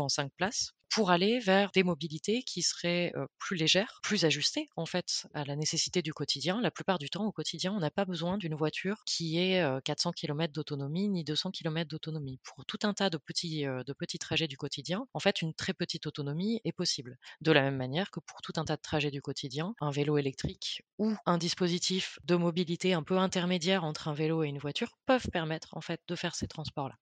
cinq 0.09 0.33
places, 0.37 0.73
pour 0.95 1.11
aller 1.11 1.41
vers 1.41 1.71
des 1.73 1.83
mobilités 1.83 2.43
qui 2.45 2.63
seraient 2.63 3.13
plus 3.39 3.57
légères, 3.57 4.01
plus 4.03 4.25
ajustées 4.25 4.69
en 4.77 4.87
fait 4.87 5.27
à 5.35 5.45
la 5.45 5.57
nécessité 5.57 6.03
du 6.03 6.13
quotidien. 6.13 6.61
La 6.61 6.71
plupart 6.71 6.99
du 6.99 7.11
temps, 7.11 7.25
au 7.25 7.33
quotidien, 7.33 7.73
on 7.73 7.81
n'a 7.81 7.91
pas 7.91 8.05
besoin 8.05 8.39
d'une 8.39 8.55
voiture 8.55 9.03
qui 9.05 9.39
ait 9.39 9.65
400 9.85 10.13
km 10.13 10.53
d'autonomie 10.53 11.09
ni 11.09 11.25
200 11.25 11.51
km 11.51 11.89
d'autonomie. 11.89 12.39
Pour 12.45 12.65
tout 12.65 12.79
un 12.85 12.95
tas 12.95 13.11
de 13.11 13.19
petits, 13.19 13.65
de 13.65 13.93
petits 13.93 14.19
trajets 14.19 14.47
du 14.47 14.57
quotidien, 14.57 15.07
en 15.15 15.19
fait, 15.19 15.43
une 15.43 15.53
très 15.53 15.75
petite 15.75 16.07
autonomie 16.07 16.61
est 16.65 16.73
possible. 16.73 17.19
De 17.41 17.51
la 17.51 17.63
même 17.63 17.77
manière 17.77 18.11
que 18.11 18.21
pour 18.21 18.41
tout 18.41 18.53
un 18.57 18.65
tas 18.65 18.77
de 18.77 18.83
trajets 18.83 19.11
du 19.11 19.21
quotidien, 19.21 19.75
un 19.81 19.91
vélo 19.91 20.17
électrique 20.17 20.83
ou 20.99 21.15
un 21.27 21.39
dispositif 21.39 22.19
de 22.25 22.37
mobilité 22.37 22.95
un 22.95 23.03
peu 23.03 23.19
intermédiaire 23.19 23.85
entre 23.85 24.07
un 24.09 24.15
vélo 24.15 24.45
et 24.45 24.49
une 24.49 24.59
voiture 24.59 24.97
peuvent 25.07 25.29
permettre 25.31 25.77
en 25.77 25.81
fait 25.81 26.01
de 26.07 26.15
faire 26.15 26.35
ces 26.37 26.47
transports-là. 26.47 26.95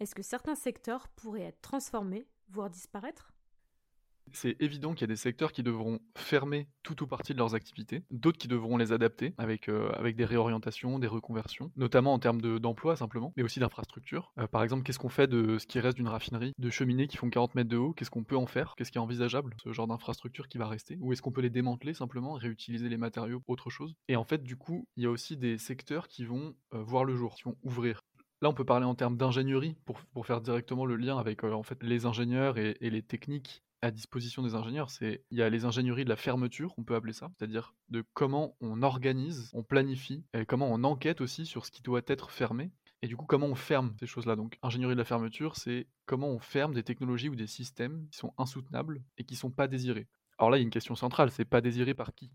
Est-ce 0.00 0.14
que 0.14 0.22
certains 0.22 0.54
secteurs 0.54 1.08
pourraient 1.08 1.42
être 1.42 1.60
transformés, 1.60 2.26
voire 2.48 2.70
disparaître? 2.70 3.34
C'est 4.32 4.56
évident 4.60 4.94
qu'il 4.94 5.02
y 5.02 5.04
a 5.04 5.08
des 5.08 5.16
secteurs 5.16 5.52
qui 5.52 5.62
devront 5.62 5.98
fermer 6.16 6.68
tout 6.82 7.02
ou 7.02 7.06
partie 7.06 7.32
de 7.32 7.38
leurs 7.38 7.54
activités, 7.54 8.04
d'autres 8.10 8.38
qui 8.38 8.48
devront 8.48 8.76
les 8.76 8.92
adapter 8.92 9.34
avec, 9.38 9.68
euh, 9.68 9.90
avec 9.92 10.16
des 10.16 10.24
réorientations, 10.24 10.98
des 10.98 11.06
reconversions, 11.06 11.72
notamment 11.76 12.14
en 12.14 12.18
termes 12.18 12.40
d'emploi 12.40 12.96
simplement, 12.96 13.32
mais 13.36 13.42
aussi 13.42 13.60
d'infrastructures. 13.60 14.32
Euh, 14.38 14.46
par 14.46 14.62
exemple, 14.62 14.84
qu'est-ce 14.84 14.98
qu'on 14.98 15.08
fait 15.08 15.26
de 15.26 15.58
ce 15.58 15.66
qui 15.66 15.80
reste 15.80 15.96
d'une 15.96 16.08
raffinerie, 16.08 16.54
de 16.56 16.70
cheminées 16.70 17.08
qui 17.08 17.16
font 17.16 17.28
40 17.28 17.54
mètres 17.54 17.68
de 17.68 17.76
haut, 17.76 17.92
qu'est-ce 17.92 18.10
qu'on 18.10 18.24
peut 18.24 18.36
en 18.36 18.46
faire, 18.46 18.74
qu'est-ce 18.76 18.92
qui 18.92 18.98
est 18.98 19.02
envisageable, 19.02 19.54
ce 19.62 19.72
genre 19.72 19.88
d'infrastructure 19.88 20.48
qui 20.48 20.58
va 20.58 20.68
rester, 20.68 20.96
ou 21.00 21.12
est-ce 21.12 21.22
qu'on 21.22 21.32
peut 21.32 21.42
les 21.42 21.50
démanteler 21.50 21.92
simplement, 21.92 22.34
réutiliser 22.34 22.88
les 22.88 22.96
matériaux, 22.96 23.42
autre 23.48 23.68
chose? 23.68 23.94
Et 24.08 24.16
en 24.16 24.24
fait, 24.24 24.42
du 24.42 24.56
coup, 24.56 24.86
il 24.96 25.02
y 25.02 25.06
a 25.06 25.10
aussi 25.10 25.36
des 25.36 25.58
secteurs 25.58 26.08
qui 26.08 26.24
vont 26.24 26.54
euh, 26.72 26.82
voir 26.82 27.04
le 27.04 27.16
jour, 27.16 27.34
qui 27.34 27.42
vont 27.42 27.56
ouvrir. 27.64 28.04
Là, 28.42 28.48
on 28.48 28.54
peut 28.54 28.64
parler 28.64 28.86
en 28.86 28.94
termes 28.94 29.18
d'ingénierie 29.18 29.76
pour, 29.84 30.00
pour, 30.14 30.24
faire 30.24 30.40
directement 30.40 30.86
le 30.86 30.96
lien 30.96 31.18
avec 31.18 31.44
euh, 31.44 31.60
les 31.82 32.06
ingénieurs 32.06 32.56
et, 32.56 32.76
les 32.80 33.02
techniques 33.02 33.62
à 33.82 33.90
disposition 33.90 34.42
des 34.42 34.54
ingénieurs. 34.54 34.88
C'est 34.90 35.24
il 35.30 35.38
y 35.38 35.42
a 35.42 35.50
les 35.50 35.66
ingénieries 35.66 36.04
de 36.04 36.08
la 36.08 36.16
fermeture, 36.16 36.72
on 36.78 36.82
peut 36.82 36.94
appeler 36.94 37.12
ça, 37.12 37.30
c'est-à-dire 37.36 37.74
de 37.90 38.02
comment 38.14 38.56
on 38.62 38.82
organise, 38.82 39.50
on 39.52 39.62
planifie, 39.62 40.24
et 40.32 40.46
comment 40.46 40.72
on 40.72 40.84
enquête 40.84 41.20
aussi 41.20 41.44
sur 41.44 41.66
ce 41.66 41.70
qui 41.70 41.82
doit 41.82 42.00
être 42.06 42.30
fermé. 42.30 42.70
Et 43.02 43.08
du 43.08 43.16
coup, 43.16 43.26
comment 43.26 43.46
on 43.46 43.54
ferme 43.54 43.94
ces 43.98 44.06
choses-là? 44.06 44.36
Donc, 44.36 44.58
ingénierie 44.62 44.94
de 44.94 44.98
la 44.98 45.04
fermeture, 45.04 45.56
c'est 45.56 45.86
comment 46.06 46.28
on 46.28 46.38
ferme 46.38 46.74
des 46.74 46.82
technologies 46.82 47.28
ou 47.28 47.36
des 47.36 47.46
systèmes 47.46 48.06
qui 48.10 48.18
sont 48.18 48.32
insoutenables 48.38 49.02
et 49.18 49.24
qui 49.24 49.36
sont 49.36 49.50
pas 49.50 49.68
désirés. 49.68 50.08
Alors 50.38 50.50
là, 50.50 50.56
il 50.56 50.60
y 50.60 50.62
a 50.62 50.64
une 50.64 50.70
question 50.70 50.94
centrale, 50.94 51.30
c'est 51.30 51.44
pas 51.44 51.60
désiré 51.60 51.92
par 51.92 52.14
qui? 52.14 52.30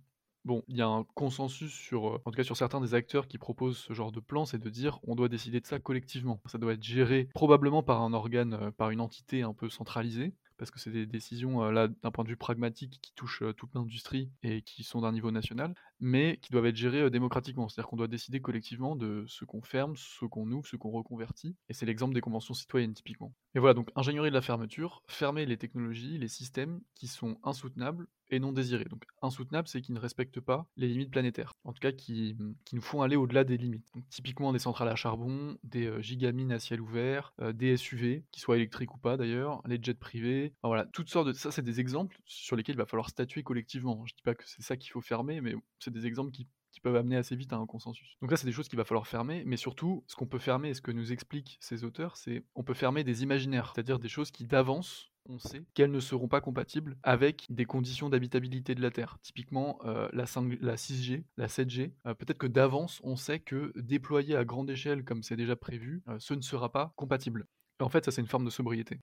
Bon, 0.45 0.63
il 0.67 0.77
y 0.77 0.81
a 0.81 0.87
un 0.87 1.03
consensus 1.15 1.73
sur, 1.73 2.07
euh, 2.07 2.21
en 2.23 2.31
tout 2.31 2.37
cas 2.37 2.43
sur 2.43 2.55
certains 2.55 2.79
des 2.79 2.93
acteurs 2.93 3.27
qui 3.27 3.37
proposent 3.37 3.77
ce 3.77 3.93
genre 3.93 4.11
de 4.11 4.19
plan, 4.19 4.45
c'est 4.45 4.59
de 4.59 4.69
dire 4.69 4.99
on 5.03 5.15
doit 5.15 5.27
décider 5.27 5.59
de 5.59 5.65
ça 5.65 5.79
collectivement. 5.79 6.39
Ça 6.45 6.57
doit 6.57 6.73
être 6.73 6.83
géré 6.83 7.27
probablement 7.33 7.83
par 7.83 8.01
un 8.01 8.13
organe, 8.13 8.53
euh, 8.53 8.71
par 8.71 8.91
une 8.91 9.01
entité 9.01 9.41
un 9.41 9.53
peu 9.53 9.69
centralisée, 9.69 10.33
parce 10.57 10.71
que 10.71 10.79
c'est 10.79 10.91
des 10.91 11.05
décisions 11.05 11.63
euh, 11.63 11.71
là 11.71 11.87
d'un 11.87 12.11
point 12.11 12.23
de 12.23 12.29
vue 12.29 12.37
pragmatique 12.37 12.99
qui 13.01 13.13
touchent 13.13 13.43
toute 13.57 13.73
l'industrie 13.73 14.29
et 14.43 14.61
qui 14.61 14.83
sont 14.83 15.01
d'un 15.01 15.11
niveau 15.11 15.31
national, 15.31 15.73
mais 15.99 16.37
qui 16.37 16.51
doivent 16.51 16.67
être 16.67 16.75
gérées 16.75 17.09
démocratiquement. 17.09 17.67
C'est-à-dire 17.67 17.89
qu'on 17.89 17.97
doit 17.97 18.07
décider 18.07 18.39
collectivement 18.39 18.95
de 18.95 19.25
ce 19.27 19.45
qu'on 19.45 19.61
ferme, 19.61 19.95
ce 19.97 20.25
qu'on 20.25 20.49
ouvre, 20.51 20.67
ce 20.67 20.75
qu'on 20.75 20.91
reconvertit. 20.91 21.55
Et 21.69 21.73
c'est 21.73 21.85
l'exemple 21.85 22.13
des 22.13 22.21
conventions 22.21 22.53
citoyennes 22.53 22.93
typiquement. 22.93 23.33
Et 23.55 23.59
voilà, 23.59 23.73
donc 23.73 23.89
ingénierie 23.95 24.29
de 24.29 24.35
la 24.35 24.41
fermeture, 24.41 25.01
fermer 25.07 25.45
les 25.45 25.57
technologies, 25.57 26.17
les 26.17 26.27
systèmes 26.27 26.81
qui 26.93 27.07
sont 27.07 27.37
insoutenables 27.43 28.07
et 28.29 28.39
non 28.39 28.51
désirés. 28.51 28.85
Donc 28.85 29.03
insoutenables, 29.21 29.67
c'est 29.67 29.81
qui 29.81 29.91
ne 29.91 29.99
respectent 29.99 30.39
pas 30.39 30.67
les 30.77 30.87
limites 30.87 31.11
planétaires. 31.11 31.53
En 31.63 31.73
tout 31.73 31.79
cas, 31.79 31.91
qui, 31.91 32.37
qui 32.65 32.75
nous 32.75 32.81
font 32.81 33.01
aller 33.01 33.15
au-delà 33.15 33.43
des 33.43 33.57
limites. 33.57 33.91
Typiquement 34.09 34.53
des 34.53 34.59
centrales 34.59 34.89
à 34.89 34.95
charbon, 34.95 35.57
des 35.63 35.87
euh, 35.87 36.01
gigamines 36.01 36.51
à 36.51 36.59
ciel 36.59 36.81
ouvert, 36.81 37.33
euh, 37.41 37.53
des 37.53 37.77
SUV, 37.77 38.25
qui 38.31 38.39
soient 38.39 38.57
électriques 38.57 38.93
ou 38.93 38.99
pas 38.99 39.17
d'ailleurs, 39.17 39.61
les 39.65 39.79
jets 39.81 39.93
privés. 39.93 40.53
voilà, 40.63 40.85
toutes 40.85 41.09
sortes 41.09 41.27
de... 41.27 41.33
Ça, 41.33 41.51
c'est 41.51 41.61
des 41.61 41.79
exemples 41.79 42.19
sur 42.25 42.55
lesquels 42.55 42.75
il 42.75 42.79
va 42.79 42.85
falloir 42.85 43.09
statuer 43.09 43.43
collectivement. 43.43 44.05
Je 44.05 44.13
dis 44.13 44.23
pas 44.23 44.35
que 44.35 44.43
c'est 44.45 44.61
ça 44.61 44.77
qu'il 44.77 44.91
faut 44.91 45.01
fermer, 45.01 45.41
mais 45.41 45.55
c'est 45.79 45.91
des 45.91 46.05
exemples 46.05 46.31
qui 46.31 46.47
peuvent 46.85 46.95
amener 46.95 47.17
assez 47.17 47.35
vite 47.35 47.51
à 47.51 47.57
un 47.57 47.65
consensus. 47.65 48.15
Donc 48.21 48.29
là, 48.29 48.37
c'est 48.37 48.45
des 48.45 48.53
choses 48.53 48.67
qu'il 48.67 48.77
va 48.77 48.83
falloir 48.83 49.07
fermer, 49.07 49.43
mais 49.45 49.57
surtout, 49.57 50.03
ce 50.07 50.15
qu'on 50.15 50.27
peut 50.27 50.37
fermer 50.37 50.69
et 50.69 50.73
ce 50.75 50.81
que 50.81 50.91
nous 50.91 51.11
expliquent 51.11 51.57
ces 51.59 51.83
auteurs, 51.83 52.15
c'est 52.15 52.43
on 52.53 52.63
peut 52.63 52.75
fermer 52.75 53.03
des 53.03 53.23
imaginaires, 53.23 53.71
c'est-à-dire 53.73 53.97
des 53.97 54.07
choses 54.07 54.29
qui 54.29 54.45
d'avance 54.45 55.11
on 55.27 55.39
sait 55.39 55.65
qu'elles 55.73 55.91
ne 55.91 55.99
seront 55.99 56.27
pas 56.27 56.41
compatibles 56.41 56.97
avec 57.03 57.45
des 57.49 57.65
conditions 57.65 58.09
d'habitabilité 58.09 58.75
de 58.75 58.81
la 58.81 58.91
Terre. 58.91 59.17
Typiquement, 59.21 59.79
euh, 59.85 60.07
la, 60.13 60.25
6G, 60.25 61.23
la 61.37 61.47
7G. 61.47 61.91
Euh, 62.05 62.13
peut-être 62.13 62.37
que 62.37 62.47
d'avance, 62.47 63.01
on 63.03 63.15
sait 63.15 63.39
que 63.39 63.71
déployer 63.75 64.35
à 64.35 64.45
grande 64.45 64.69
échelle, 64.69 65.03
comme 65.03 65.23
c'est 65.23 65.35
déjà 65.35 65.55
prévu, 65.55 66.03
euh, 66.07 66.17
ce 66.19 66.33
ne 66.33 66.41
sera 66.41 66.71
pas 66.71 66.93
compatible. 66.95 67.45
en 67.79 67.89
fait, 67.89 68.05
ça, 68.05 68.11
c'est 68.11 68.21
une 68.21 68.27
forme 68.27 68.45
de 68.45 68.49
sobriété. 68.49 68.99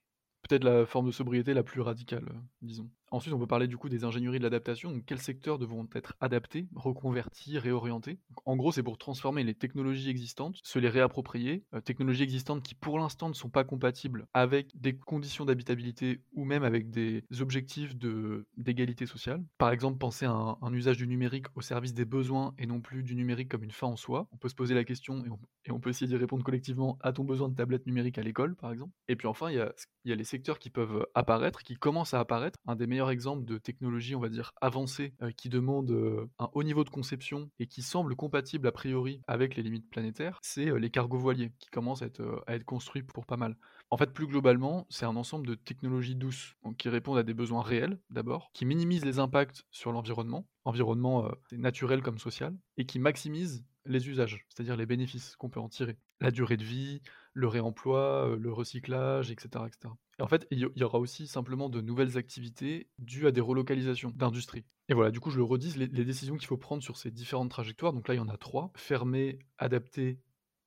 Peut-être 0.53 0.65
la 0.65 0.85
forme 0.85 1.07
de 1.07 1.13
sobriété 1.13 1.55
la 1.55 1.63
plus 1.63 1.81
radicale, 1.81 2.31
disons. 2.61 2.91
Ensuite, 3.13 3.35
on 3.35 3.39
peut 3.39 3.47
parler 3.47 3.69
du 3.69 3.77
coup 3.77 3.91
des 3.91 4.05
ingénieries 4.05 4.39
de 4.39 4.43
l'adaptation. 4.43 5.03
Quels 5.05 5.21
secteurs 5.21 5.59
devront 5.59 5.87
être 5.95 6.15
adaptés, 6.21 6.67
reconvertis, 6.75 7.59
réorientés? 7.59 8.19
En 8.47 8.57
gros, 8.57 8.73
c'est 8.73 8.83
pour 8.83 8.97
transformer 8.97 9.45
les 9.45 9.55
technologies 9.55 10.09
existantes, 10.09 10.57
se 10.63 10.79
les 10.79 10.89
réapproprier. 10.89 11.63
Euh, 11.75 11.83
technologies 11.83 12.23
existantes 12.23 12.63
qui, 12.63 12.75
pour 12.75 12.99
l'instant, 12.99 13.29
ne 13.29 13.35
sont 13.35 13.51
pas 13.51 13.65
compatibles 13.65 14.27
avec 14.33 14.75
des 14.81 14.97
conditions 14.97 15.45
d'habitabilité 15.45 16.23
ou 16.33 16.47
même 16.47 16.65
avec 16.65 16.89
des 16.89 17.23
objectifs 17.41 17.97
de, 17.97 18.47
d'égalité 18.57 19.05
sociale. 19.05 19.45
Par 19.59 19.73
exemple, 19.73 19.99
penser 19.99 20.25
à 20.25 20.33
un, 20.33 20.73
usage 20.73 20.97
du 20.97 21.07
numérique 21.07 21.47
au 21.55 21.61
service 21.61 21.93
des 21.93 22.07
besoins 22.07 22.55
et 22.57 22.65
non 22.65 22.81
plus 22.81 23.03
du 23.03 23.15
numérique 23.15 23.51
comme 23.51 23.63
une 23.63 23.71
fin 23.73 23.89
en 23.89 23.97
soi. 23.97 24.27
On 24.33 24.39
peut 24.39 24.49
se 24.49 24.55
poser 24.55 24.75
la 24.75 24.85
question 24.85 25.23
et 25.67 25.71
on, 25.71 25.81
peut 25.81 25.91
essayer 25.91 26.07
d'y 26.07 26.17
répondre 26.17 26.43
collectivement 26.45 26.97
à 27.03 27.13
ton 27.13 27.25
besoin 27.25 27.51
de 27.51 27.55
tablette 27.55 27.85
numérique 27.87 28.17
à 28.17 28.23
l'école, 28.23 28.57
par 28.57 28.73
exemple. 28.73 28.93
Et 29.09 29.17
puis 29.17 29.29
enfin, 29.29 29.51
il 29.51 29.57
y 29.57 29.61
a, 29.61 29.71
y 30.07 30.13
a 30.13 30.17
les 30.17 30.25
secteurs 30.25 30.42
qui 30.43 30.71
peuvent 30.71 31.07
apparaître, 31.15 31.63
qui 31.63 31.75
commencent 31.75 32.15
à 32.15 32.21
apparaître. 32.21 32.59
Un 32.67 32.77
des 32.77 32.87
meilleurs 32.87 33.11
exemple 33.11 33.45
de 33.45 33.59
technologie, 33.59 34.15
on 34.15 34.21
va 34.21 34.29
dire, 34.29 34.53
avancée, 34.61 35.15
euh, 35.23 35.31
qui 35.31 35.49
demande 35.49 35.91
euh, 35.91 36.29
un 36.39 36.51
haut 36.53 36.63
niveau 36.63 36.85
de 36.85 36.91
conception 36.91 37.51
et 37.59 37.67
qui 37.67 37.83
semble 37.83 38.17
compatible 38.17 38.67
a 38.67 38.73
priori 38.73 39.21
avec 39.27 39.57
les 39.57 39.63
limites 39.63 39.89
planétaires, 39.89 40.39
c'est 40.43 40.69
euh, 40.69 40.79
les 40.79 40.91
cargos 40.91 41.19
voiliers, 41.19 41.53
qui 41.59 41.71
commencent 41.71 42.03
à 42.03 42.07
être, 42.07 42.43
à 42.47 42.55
être 42.55 42.65
construits 42.65 43.03
pour 43.03 43.27
pas 43.27 43.37
mal. 43.37 43.57
En 43.91 43.97
fait, 43.97 44.13
plus 44.13 44.27
globalement, 44.27 44.87
c'est 44.91 45.07
un 45.07 45.17
ensemble 45.17 45.47
de 45.47 45.55
technologies 45.55 46.17
douces, 46.17 46.55
qui 46.79 46.89
répondent 46.89 47.19
à 47.19 47.23
des 47.23 47.35
besoins 47.35 47.63
réels, 47.63 47.99
d'abord, 48.11 48.51
qui 48.55 48.65
minimisent 48.65 49.05
les 49.05 49.19
impacts 49.19 49.65
sur 49.71 49.93
l'environnement, 49.93 50.47
environnement 50.65 51.31
naturel 51.53 52.03
comme 52.03 52.19
social, 52.19 52.57
et 52.79 52.87
qui 52.87 52.99
maximisent 52.99 53.65
les 53.85 54.09
usages, 54.09 54.47
c'est-à-dire 54.49 54.77
les 54.77 54.87
bénéfices 54.87 55.37
qu'on 55.37 55.51
peut 55.51 55.61
en 55.61 55.69
tirer. 55.69 55.99
La 56.23 56.31
durée 56.31 56.57
de 56.57 56.65
vie, 56.65 57.03
le 57.35 57.49
réemploi, 57.49 58.37
le 58.39 58.53
recyclage, 58.53 59.31
etc. 59.31 59.65
etc. 59.67 59.93
Et 60.19 60.23
en 60.23 60.29
fait, 60.29 60.47
il 60.51 60.71
y 60.75 60.85
aura 60.85 60.99
aussi 60.99 61.27
simplement 61.27 61.69
de 61.69 61.81
nouvelles 61.81 62.17
activités 62.17 62.89
dues 62.99 63.27
à 63.27 63.33
des 63.33 63.41
relocalisations 63.41 64.11
d'industrie. 64.11 64.65
Et 64.89 64.95
voilà, 64.95 65.11
du 65.11 65.21
coup, 65.21 65.31
je 65.31 65.39
le 65.39 65.43
redis, 65.43 65.77
les, 65.77 65.89
décisions 65.89 66.37
qu'il 66.37 66.47
faut 66.47 66.57
prendre 66.57 66.83
sur 66.83 66.97
ces 66.97 67.11
différentes 67.11 67.51
trajectoires, 67.51 67.93
donc 67.93 68.09
là, 68.09 68.15
il 68.15 68.19
y 68.19 68.21
en 68.21 68.29
a 68.29 68.37
trois, 68.37 68.73
fermer, 68.77 69.39
adapter 69.59 70.21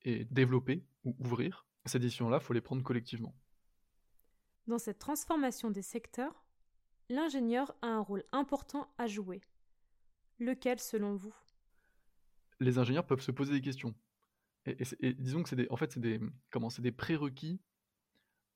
et 0.04 0.26
développer 0.26 0.84
ou 1.04 1.16
ouvrir. 1.20 1.66
Ces 1.86 2.00
décisions-là, 2.00 2.40
il 2.42 2.44
faut 2.44 2.54
les 2.54 2.62
prendre 2.62 2.82
collectivement. 2.84 3.36
Dans 4.68 4.80
cette 4.80 5.00
transformation 5.00 5.70
des 5.70 5.84
secteurs, 5.84 6.44
l'ingénieur 7.10 7.76
a 7.82 7.88
un 7.88 8.00
rôle 8.00 8.24
important 8.32 8.92
à 8.98 9.06
jouer. 9.06 9.42
Lequel 10.40 10.80
selon 10.80 11.16
vous? 11.16 11.36
Les 12.60 12.80
ingénieurs 12.80 13.06
peuvent 13.06 13.22
se 13.22 13.32
poser 13.32 13.54
des 13.54 13.62
questions. 13.62 13.94
Et, 14.66 15.14
disons 15.14 15.44
que 15.44 15.50
c'est 15.50 15.56
des, 15.56 15.68
en 15.70 15.78
fait, 15.78 15.98
des, 16.00 16.20
comment, 16.50 16.70
c'est 16.70 16.82
des 16.82 16.92
prérequis 16.92 17.60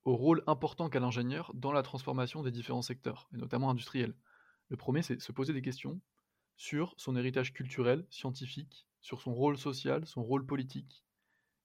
au 0.05 0.15
rôle 0.15 0.43
important 0.47 0.89
qu'a 0.89 0.99
l'ingénieur 0.99 1.51
dans 1.53 1.71
la 1.71 1.83
transformation 1.83 2.41
des 2.41 2.51
différents 2.51 2.81
secteurs, 2.81 3.29
et 3.33 3.37
notamment 3.37 3.69
industriels. 3.69 4.15
Le 4.69 4.77
premier, 4.77 5.01
c'est 5.01 5.21
se 5.21 5.31
poser 5.31 5.53
des 5.53 5.61
questions 5.61 5.99
sur 6.55 6.93
son 6.97 7.15
héritage 7.15 7.53
culturel, 7.53 8.05
scientifique, 8.09 8.87
sur 9.01 9.21
son 9.21 9.33
rôle 9.33 9.57
social, 9.57 10.05
son 10.05 10.23
rôle 10.23 10.45
politique, 10.45 11.03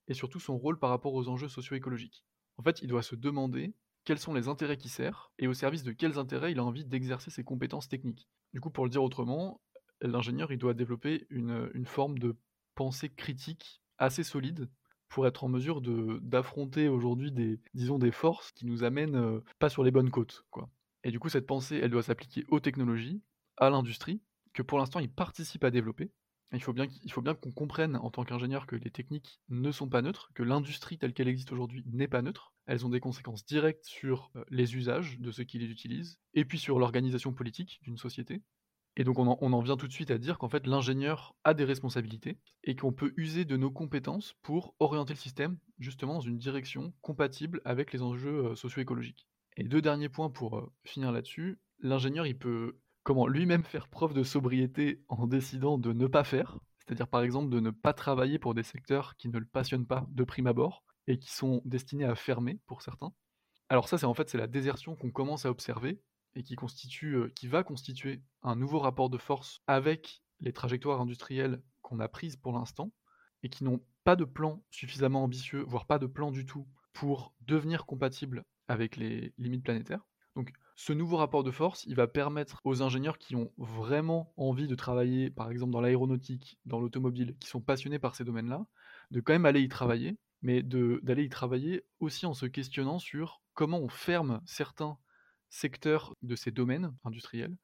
et 0.08 0.14
surtout 0.14 0.40
son 0.40 0.58
rôle 0.58 0.78
par 0.78 0.90
rapport 0.90 1.14
aux 1.14 1.28
enjeux 1.28 1.48
socio-écologiques. 1.48 2.24
En 2.58 2.62
fait, 2.62 2.82
il 2.82 2.88
doit 2.88 3.02
se 3.02 3.16
demander 3.16 3.74
quels 4.04 4.18
sont 4.18 4.34
les 4.34 4.48
intérêts 4.48 4.76
qui 4.76 4.88
sert, 4.88 5.32
et 5.38 5.48
au 5.48 5.54
service 5.54 5.82
de 5.82 5.92
quels 5.92 6.18
intérêts 6.18 6.52
il 6.52 6.58
a 6.58 6.64
envie 6.64 6.84
d'exercer 6.84 7.30
ses 7.30 7.44
compétences 7.44 7.88
techniques. 7.88 8.28
Du 8.52 8.60
coup, 8.60 8.70
pour 8.70 8.84
le 8.84 8.90
dire 8.90 9.02
autrement, 9.02 9.60
l'ingénieur, 10.00 10.52
il 10.52 10.58
doit 10.58 10.74
développer 10.74 11.26
une, 11.30 11.70
une 11.74 11.86
forme 11.86 12.18
de 12.18 12.36
pensée 12.74 13.08
critique 13.08 13.80
assez 13.98 14.22
solide 14.22 14.68
pour 15.08 15.26
être 15.26 15.44
en 15.44 15.48
mesure 15.48 15.80
de 15.80 16.18
d'affronter 16.22 16.88
aujourd'hui 16.88 17.30
des 17.30 17.60
disons 17.74 17.98
des 17.98 18.10
forces 18.10 18.52
qui 18.52 18.66
nous 18.66 18.84
amènent 18.84 19.16
euh, 19.16 19.40
pas 19.58 19.68
sur 19.68 19.84
les 19.84 19.90
bonnes 19.90 20.10
côtes 20.10 20.44
quoi. 20.50 20.68
Et 21.04 21.10
du 21.10 21.18
coup 21.20 21.28
cette 21.28 21.46
pensée 21.46 21.78
elle 21.82 21.90
doit 21.90 22.02
s'appliquer 22.02 22.44
aux 22.48 22.60
technologies, 22.60 23.22
à 23.56 23.70
l'industrie 23.70 24.22
que 24.52 24.62
pour 24.62 24.78
l'instant 24.78 25.00
il 25.00 25.10
participe 25.10 25.64
à 25.64 25.70
développer. 25.70 26.10
Il 26.52 26.62
faut 26.62 26.72
bien 26.72 26.86
il 27.02 27.12
faut 27.12 27.22
bien 27.22 27.34
qu'on 27.34 27.52
comprenne 27.52 27.96
en 27.96 28.10
tant 28.10 28.24
qu'ingénieur 28.24 28.66
que 28.66 28.76
les 28.76 28.90
techniques 28.90 29.40
ne 29.48 29.72
sont 29.72 29.88
pas 29.88 30.02
neutres, 30.02 30.30
que 30.34 30.42
l'industrie 30.42 30.98
telle 30.98 31.12
qu'elle 31.12 31.28
existe 31.28 31.52
aujourd'hui 31.52 31.84
n'est 31.86 32.08
pas 32.08 32.22
neutre. 32.22 32.52
Elles 32.66 32.86
ont 32.86 32.90
des 32.90 33.00
conséquences 33.00 33.44
directes 33.44 33.84
sur 33.84 34.30
euh, 34.36 34.44
les 34.50 34.76
usages 34.76 35.18
de 35.20 35.30
ceux 35.30 35.44
qui 35.44 35.58
les 35.58 35.66
utilisent 35.66 36.18
et 36.32 36.44
puis 36.44 36.58
sur 36.58 36.78
l'organisation 36.78 37.32
politique 37.32 37.80
d'une 37.82 37.98
société. 37.98 38.42
Et 38.96 39.04
donc 39.04 39.18
on 39.18 39.26
en, 39.26 39.60
vient 39.60 39.76
tout 39.76 39.88
de 39.88 39.92
suite 39.92 40.12
à 40.12 40.18
dire 40.18 40.38
qu'en 40.38 40.48
fait 40.48 40.66
l'ingénieur 40.66 41.34
a 41.42 41.52
des 41.52 41.64
responsabilités 41.64 42.38
et 42.62 42.76
qu'on 42.76 42.92
peut 42.92 43.12
user 43.16 43.44
de 43.44 43.56
nos 43.56 43.70
compétences 43.70 44.34
pour 44.42 44.74
orienter 44.78 45.14
le 45.14 45.18
système 45.18 45.58
justement 45.78 46.14
dans 46.14 46.20
une 46.20 46.38
direction 46.38 46.92
compatible 47.00 47.60
avec 47.64 47.92
les 47.92 48.02
enjeux 48.02 48.46
euh, 48.46 48.54
socio-écologiques. 48.54 49.26
Et 49.56 49.64
deux 49.64 49.82
derniers 49.82 50.08
points 50.08 50.30
pour 50.30 50.58
euh, 50.58 50.72
finir 50.84 51.10
là-dessus. 51.10 51.58
L'ingénieur, 51.80 52.26
il 52.26 52.38
peut 52.38 52.78
comment 53.02 53.26
lui-même 53.26 53.64
faire 53.64 53.88
preuve 53.88 54.14
de 54.14 54.22
sobriété 54.22 55.02
en 55.08 55.26
décidant 55.26 55.76
de 55.76 55.92
ne 55.92 56.06
pas 56.06 56.24
faire, 56.24 56.58
c'est-à-dire 56.78 57.08
par 57.08 57.22
exemple 57.22 57.50
de 57.50 57.60
ne 57.60 57.70
pas 57.70 57.92
travailler 57.92 58.38
pour 58.38 58.54
des 58.54 58.62
secteurs 58.62 59.16
qui 59.16 59.28
ne 59.28 59.38
le 59.38 59.44
passionnent 59.44 59.86
pas 59.86 60.06
de 60.10 60.24
prime 60.24 60.46
abord 60.46 60.84
et 61.06 61.18
qui 61.18 61.32
sont 61.32 61.62
destinés 61.64 62.04
à 62.04 62.14
fermer 62.14 62.60
pour 62.66 62.82
certains. 62.82 63.12
Alors 63.68 63.88
ça, 63.88 63.98
c'est 63.98 64.06
en 64.06 64.14
fait 64.14 64.28
c'est 64.28 64.38
la 64.38 64.46
désertion 64.46 64.94
qu'on 64.94 65.10
commence 65.10 65.46
à 65.46 65.50
observer 65.50 66.00
et 66.34 66.40
euh, 66.40 67.28
qui 67.34 67.46
va 67.46 67.62
constituer 67.62 68.22
un 68.42 68.56
nouveau 68.56 68.78
rapport 68.78 69.10
de 69.10 69.18
force 69.18 69.60
avec 69.66 70.22
les 70.40 70.52
trajectoires 70.52 71.00
industrielles 71.00 71.62
qu'on 71.82 72.00
a 72.00 72.08
prises 72.08 72.36
pour 72.36 72.52
l'instant 72.52 72.92
et 73.42 73.48
qui 73.48 73.64
n'ont 73.64 73.80
pas 74.04 74.16
de 74.16 74.24
plan 74.24 74.64
suffisamment 74.70 75.22
ambitieux, 75.22 75.64
voire 75.66 75.86
pas 75.86 75.98
de 75.98 76.06
plan 76.06 76.30
du 76.30 76.46
tout, 76.46 76.66
pour 76.92 77.34
devenir 77.40 77.86
compatibles 77.86 78.44
avec 78.68 78.96
les 78.96 79.34
limites 79.38 79.64
planétaires. 79.64 80.06
Donc 80.36 80.52
ce 80.76 80.92
nouveau 80.92 81.16
rapport 81.16 81.44
de 81.44 81.50
force, 81.50 81.84
il 81.86 81.94
va 81.94 82.08
permettre 82.08 82.60
aux 82.64 82.82
ingénieurs 82.82 83.18
qui 83.18 83.36
ont 83.36 83.52
vraiment 83.56 84.32
envie 84.36 84.66
de 84.66 84.74
travailler, 84.74 85.30
par 85.30 85.50
exemple 85.50 85.72
dans 85.72 85.80
l'aéronautique, 85.80 86.58
dans 86.64 86.80
l'automobile, 86.80 87.36
qui 87.38 87.48
sont 87.48 87.60
passionnés 87.60 87.98
par 87.98 88.16
ces 88.16 88.24
domaines-là, 88.24 88.66
de 89.10 89.20
quand 89.20 89.32
même 89.32 89.46
aller 89.46 89.60
y 89.60 89.68
travailler, 89.68 90.18
mais 90.42 90.62
d'aller 90.62 91.24
y 91.24 91.28
travailler 91.28 91.84
aussi 92.00 92.26
en 92.26 92.34
se 92.34 92.46
questionnant 92.46 92.98
sur 92.98 93.42
comment 93.54 93.78
on 93.78 93.88
ferme 93.88 94.42
certains 94.44 94.98
secteurs 95.54 96.14
de 96.22 96.34
ces 96.36 96.50
domaines 96.50 96.92
industriels, 97.04 97.56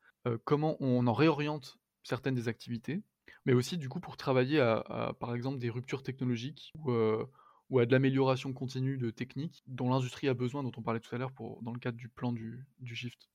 comment 0.44 0.76
on 0.80 1.06
en 1.06 1.12
réoriente 1.12 1.78
certaines 2.04 2.34
des 2.34 2.46
activités, 2.46 3.02
mais 3.46 3.52
aussi 3.52 3.78
du 3.78 3.88
coup 3.88 4.00
pour 4.00 4.16
travailler 4.16 4.60
à, 4.60 5.14
par 5.18 5.34
exemple 5.34 5.58
des 5.58 5.70
ruptures 5.70 6.02
technologiques 6.02 6.72
ou, 6.76 7.78
à 7.78 7.86
de 7.86 7.92
l'amélioration 7.92 8.52
continue 8.52 8.96
de 8.96 9.10
techniques 9.10 9.62
dont 9.66 9.90
l'industrie 9.90 10.28
a 10.28 10.34
besoin, 10.34 10.62
dont 10.62 10.72
on 10.76 10.82
parlait 10.82 11.00
tout 11.00 11.14
à 11.14 11.18
l'heure 11.18 11.32
dans 11.62 11.72
le 11.72 11.78
cadre 11.78 11.96
du 11.96 12.08
plan 12.08 12.32
du, 12.32 12.64
du 12.78 12.94
shift. 12.94 13.28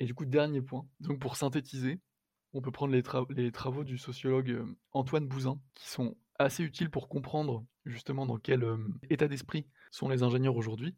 Et 0.00 0.06
du 0.06 0.14
coup, 0.14 0.24
dernier 0.24 0.62
point, 0.62 0.86
donc 1.00 1.20
pour 1.20 1.36
synthétiser, 1.36 2.00
on 2.54 2.60
peut 2.60 2.70
prendre 2.70 2.92
les, 2.92 3.52
travaux 3.52 3.84
du 3.84 3.98
sociologue 3.98 4.64
Antoine 4.92 5.26
Bouzin, 5.26 5.60
qui 5.74 5.88
sont 5.88 6.16
assez 6.38 6.62
utiles 6.62 6.90
pour 6.90 7.08
comprendre 7.08 7.64
justement 7.84 8.26
dans 8.26 8.38
quel 8.38 8.64
état 9.10 9.28
d'esprit 9.28 9.66
sont 9.90 10.08
les 10.08 10.22
ingénieurs 10.22 10.56
aujourd'hui, 10.56 10.96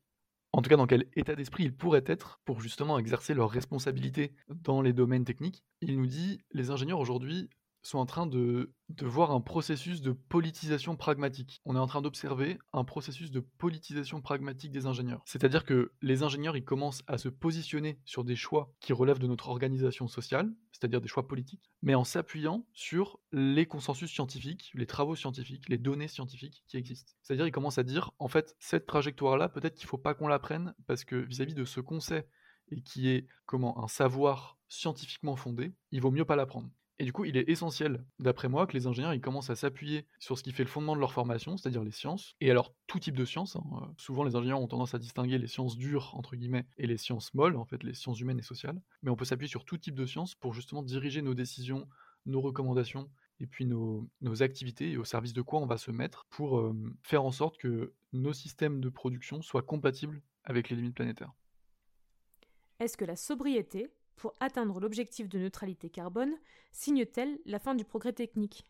en 0.57 0.63
tout 0.63 0.71
cas 0.71 0.77
dans 0.77 0.87
quel 0.87 1.05
état 1.15 1.35
d'esprit 1.35 1.65
ils 1.65 1.77
pourraient 1.77 2.05
être 2.07 2.41
pour 2.47 2.63
justement 2.63 2.99
exercer 2.99 3.35
leurs 3.35 3.51
responsabilités 3.51 4.33
dans 4.49 4.81
les 4.81 4.95
domaines 4.95 5.27
techniques. 5.27 5.63
Il 5.83 5.99
nous 5.99 6.07
dit 6.07 6.41
les 6.51 6.71
ingénieurs 6.71 6.99
aujourd'hui 6.99 7.51
sont 7.87 7.99
en 7.99 8.07
train 8.07 8.27
de, 8.27 8.73
voir 9.03 9.31
un 9.31 9.41
processus 9.41 10.03
de 10.03 10.13
politisation 10.13 10.97
pragmatique. 10.97 11.61
On 11.65 11.77
est 11.77 11.79
en 11.79 11.87
train 11.87 12.03
d'observer 12.03 12.59
un 12.73 12.85
processus 12.85 13.31
de 13.31 13.41
politisation 13.41 14.21
pragmatique 14.21 14.73
des 14.73 14.87
ingénieurs. 14.87 15.23
C'est-à-dire 15.27 15.65
que 15.65 15.93
les 16.03 16.23
ingénieurs, 16.23 16.57
ils 16.57 16.65
commencent 16.65 17.03
à 17.07 17.19
se 17.19 17.29
positionner 17.29 18.01
sur 18.05 18.25
des 18.25 18.37
choix 18.37 18.73
qui 18.81 18.93
relèvent 18.93 19.19
de 19.19 19.27
notre 19.27 19.49
organisation 19.49 20.09
sociale, 20.09 20.53
c'est-à-dire 20.73 21.01
des 21.01 21.09
choix 21.09 21.27
politiques, 21.27 21.71
mais 21.83 21.95
en 21.95 22.05
s'appuyant 22.05 22.67
sur 22.73 23.19
les 23.33 23.67
consensus 23.67 24.11
scientifiques, 24.11 24.71
les 24.75 24.87
travaux 24.87 25.17
scientifiques, 25.17 25.69
les 25.69 25.79
données 25.79 26.09
scientifiques 26.09 26.65
qui 26.67 26.77
existent. 26.77 27.13
C'est-à-dire 27.23 27.47
ils 27.47 27.53
commencent 27.53 27.79
à 27.79 27.85
dire, 27.85 28.13
en 28.19 28.29
fait, 28.29 28.57
cette 28.59 28.87
trajectoire-là, 28.87 29.49
peut-être 29.49 29.75
qu'il 29.75 29.87
ne 29.87 29.91
faut 29.91 29.99
pas 29.99 30.15
qu'on 30.15 30.29
la 30.29 30.39
prenne, 30.39 30.75
parce 30.87 31.05
que 31.05 31.17
vis-à-vis 31.17 31.55
de 31.55 31.65
ce 31.65 31.81
qu'on 31.81 32.01
sait 32.01 32.29
et 32.71 32.83
qui 32.83 33.09
est 33.09 33.27
comment 33.47 33.83
un 33.83 33.89
savoir 33.89 34.59
scientifiquement 34.69 35.37
fondé, 35.37 35.73
il 35.93 36.01
vaut 36.01 36.11
mieux 36.11 36.25
pas 36.25 36.37
la 36.37 36.47
prendre. 36.47 36.71
Et 36.99 37.05
du 37.05 37.13
coup, 37.13 37.27
il 37.27 37.37
est 37.37 37.49
essentiel, 37.49 38.05
d'après 38.19 38.49
moi, 38.49 38.67
que 38.67 38.73
les 38.73 38.87
ingénieurs 38.87 39.13
ils 39.13 39.21
commencent 39.21 39.51
à 39.51 39.57
s'appuyer 39.57 40.07
sur 40.19 40.39
ce 40.39 40.43
qui 40.43 40.53
fait 40.53 40.63
le 40.65 40.71
fondement 40.71 40.95
de 40.95 41.01
leur 41.01 41.13
formation, 41.13 41.57
c'est-à-dire 41.57 41.85
les 41.85 41.91
sciences. 41.91 42.35
Et 42.41 42.51
alors, 42.51 42.75
tout 42.87 42.99
type 42.99 43.17
de 43.17 43.25
sciences. 43.27 43.57
Hein, 43.57 43.65
euh, 43.75 43.87
souvent, 43.99 44.25
les 44.25 44.35
ingénieurs 44.35 44.61
ont 44.61 44.67
tendance 44.67 44.95
à 44.95 44.99
distinguer 44.99 45.37
les 45.37 45.47
sciences 45.47 45.77
dures, 45.77 46.15
entre 46.15 46.37
guillemets, 46.37 46.67
et 46.79 46.87
les 46.87 46.97
sciences 46.97 47.35
molles, 47.35 47.57
en 47.57 47.67
fait, 47.67 47.83
les 47.83 47.93
sciences 47.93 48.21
humaines 48.21 48.39
et 48.39 48.43
sociales. 48.43 48.81
Mais 49.03 49.11
on 49.11 49.17
peut 49.17 49.27
s'appuyer 49.27 49.51
sur 49.51 49.67
tout 49.67 49.77
type 49.77 49.95
de 49.95 50.07
sciences 50.07 50.35
pour 50.35 50.55
justement 50.55 50.83
diriger 50.83 51.21
nos 51.21 51.35
décisions, 51.35 51.87
nos 52.25 52.41
recommandations 52.41 53.11
et 53.41 53.47
puis 53.47 53.67
nos, 53.67 54.09
activités 54.41 54.93
et 54.93 54.97
au 54.97 55.05
service 55.05 55.35
de 55.35 55.43
quoi 55.43 55.61
on 55.61 55.67
va 55.67 55.77
se 55.77 55.91
mettre 55.91 56.27
pour 56.31 56.59
euh, 56.59 56.75
faire 57.03 57.25
en 57.25 57.31
sorte 57.31 57.59
que 57.59 57.93
nos 58.13 58.33
systèmes 58.33 58.81
de 58.81 58.89
production 58.89 59.43
soient 59.43 59.63
compatibles 59.63 60.23
avec 60.45 60.71
les 60.71 60.77
limites 60.77 60.95
planétaires. 60.95 61.33
Est-ce 62.79 62.97
que 62.97 63.05
la 63.05 63.17
sobriété 63.17 63.91
pour 64.17 64.35
atteindre 64.41 64.81
l'objectif 64.81 65.29
de 65.29 65.39
neutralité 65.39 65.91
carbone, 65.91 66.35
signe-t-elle 66.73 67.39
la 67.47 67.59
fin 67.59 67.75
du 67.75 67.85
progrès 67.85 68.13
technique? 68.13 68.65